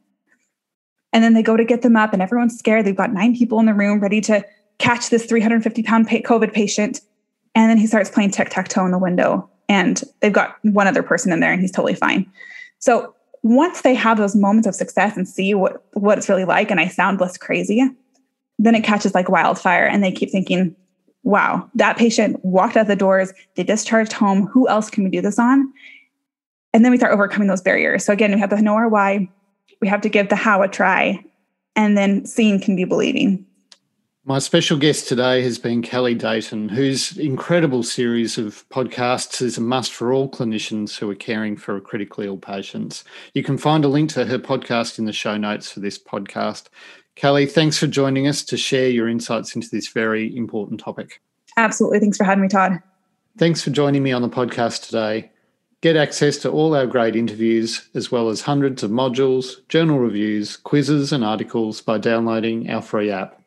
And 1.16 1.24
then 1.24 1.34
they 1.34 1.42
go 1.42 1.56
to 1.56 1.64
get 1.64 1.82
them 1.82 1.96
up, 1.96 2.12
and 2.12 2.22
everyone's 2.22 2.60
scared. 2.60 2.86
They've 2.86 2.94
got 2.94 3.14
nine 3.14 3.38
people 3.38 3.58
in 3.62 3.68
the 3.68 3.74
room 3.74 4.02
ready 4.02 4.20
to 4.20 4.44
catch 4.80 5.10
this 5.12 5.26
350 5.26 5.82
pound 5.82 6.10
COVID 6.10 6.52
patient. 6.52 7.00
And 7.56 7.70
then 7.70 7.78
he 7.78 7.88
starts 7.88 8.10
playing 8.10 8.32
tic 8.32 8.50
tac 8.50 8.68
toe 8.68 8.84
in 8.84 8.92
the 8.92 8.98
window, 8.98 9.50
and 9.70 10.04
they've 10.20 10.34
got 10.34 10.58
one 10.64 10.88
other 10.88 11.02
person 11.02 11.32
in 11.32 11.40
there, 11.40 11.54
and 11.54 11.62
he's 11.62 11.72
totally 11.72 11.96
fine. 11.96 12.30
So 12.80 13.16
once 13.44 13.80
they 13.80 13.96
have 13.96 14.18
those 14.18 14.36
moments 14.36 14.68
of 14.68 14.76
success 14.76 15.16
and 15.16 15.26
see 15.26 15.54
what, 15.54 15.86
what 15.94 16.18
it's 16.18 16.28
really 16.28 16.44
like, 16.44 16.70
and 16.70 16.82
I 16.82 16.90
sound 16.90 17.22
less 17.22 17.38
crazy, 17.38 17.82
then 18.60 18.76
it 18.76 18.84
catches 18.84 19.16
like 19.16 19.30
wildfire, 19.30 19.88
and 19.88 20.04
they 20.04 20.12
keep 20.12 20.32
thinking, 20.32 20.76
wow, 21.24 21.70
that 21.76 21.96
patient 21.96 22.44
walked 22.44 22.76
out 22.76 22.88
the 22.88 22.96
doors, 22.98 23.32
they 23.56 23.64
discharged 23.64 24.12
home. 24.12 24.48
Who 24.48 24.68
else 24.68 24.90
can 24.90 25.06
we 25.06 25.10
do 25.10 25.22
this 25.22 25.40
on? 25.40 25.72
And 26.74 26.84
then 26.84 26.92
we 26.92 26.98
start 26.98 27.14
overcoming 27.14 27.48
those 27.48 27.62
barriers. 27.62 28.04
So 28.04 28.12
again, 28.12 28.34
we 28.34 28.40
have 28.42 28.50
to 28.50 28.62
know 28.62 28.76
our 28.76 28.90
why, 28.90 29.30
we 29.82 29.88
have 29.88 30.02
to 30.02 30.10
give 30.10 30.30
the 30.30 30.36
how 30.36 30.62
a 30.62 30.68
try, 30.68 31.24
and 31.76 31.98
then 31.98 32.26
seeing 32.26 32.60
can 32.60 32.76
be 32.76 32.84
believing. 32.84 33.46
My 34.28 34.40
special 34.40 34.80
guest 34.80 35.08
today 35.08 35.44
has 35.44 35.60
been 35.60 35.84
Kali 35.84 36.16
Dayton, 36.16 36.68
whose 36.68 37.16
incredible 37.16 37.84
series 37.84 38.40
of 38.40 38.68
podcasts 38.70 39.40
is 39.40 39.60
a 39.60 39.62
must 39.62 39.94
for 39.94 40.12
all 40.12 40.28
clinicians 40.28 40.98
who 40.98 41.08
are 41.12 41.16
caring 41.16 41.56
for 41.56 41.80
critically 41.80 42.26
ill 42.26 42.38
patients. 42.38 43.04
You 43.36 43.44
can 43.44 43.60
find 43.60 43.86
a 43.86 43.88
link 43.88 44.10
to 44.14 44.26
her 44.26 44.40
podcast 44.40 44.98
in 44.98 45.06
the 45.06 45.14
show 45.14 45.38
notes 45.38 45.72
for 45.72 45.80
this 45.80 46.00
podcast. 46.00 46.70
Kali, 47.16 47.46
thanks 47.46 47.78
for 47.78 47.86
joining 47.86 48.28
us 48.28 48.44
to 48.46 48.58
share 48.58 48.90
your 48.90 49.08
insights 49.08 49.56
into 49.56 49.70
this 49.70 49.90
very 49.90 50.36
important 50.36 50.80
topic. 50.80 51.22
Absolutely. 51.56 52.00
Thanks 52.00 52.18
for 52.18 52.24
having 52.24 52.42
me, 52.42 52.48
Todd. 52.48 52.82
Thanks 53.38 53.62
for 53.62 53.70
joining 53.70 54.02
me 54.02 54.12
on 54.12 54.24
the 54.24 54.30
podcast 54.30 54.88
today. 54.88 55.30
Get 55.86 55.98
access 55.98 56.38
to 56.38 56.50
all 56.50 56.74
our 56.74 56.88
great 56.88 57.16
interviews, 57.16 57.90
as 57.94 58.12
well 58.12 58.30
as 58.30 58.42
hundreds 58.42 58.82
of 58.82 58.90
modules, 58.90 59.58
journal 59.70 60.00
reviews, 60.00 60.58
quizzes, 60.58 61.14
and 61.14 61.24
articles 61.24 61.80
by 61.80 62.00
downloading 62.00 62.72
our 62.72 62.82
free 62.82 63.12
app. 63.12 63.40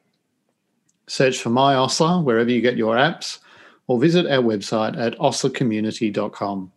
Search 1.08 1.40
for 1.40 1.50
My 1.50 1.74
OSLA 1.74 2.22
wherever 2.22 2.48
you 2.48 2.60
get 2.60 2.76
your 2.76 2.94
apps, 2.94 3.40
or 3.88 3.98
visit 3.98 4.24
our 4.26 4.40
website 4.40 4.96
at 4.96 5.18
ostlacommunity.com. 5.18 6.70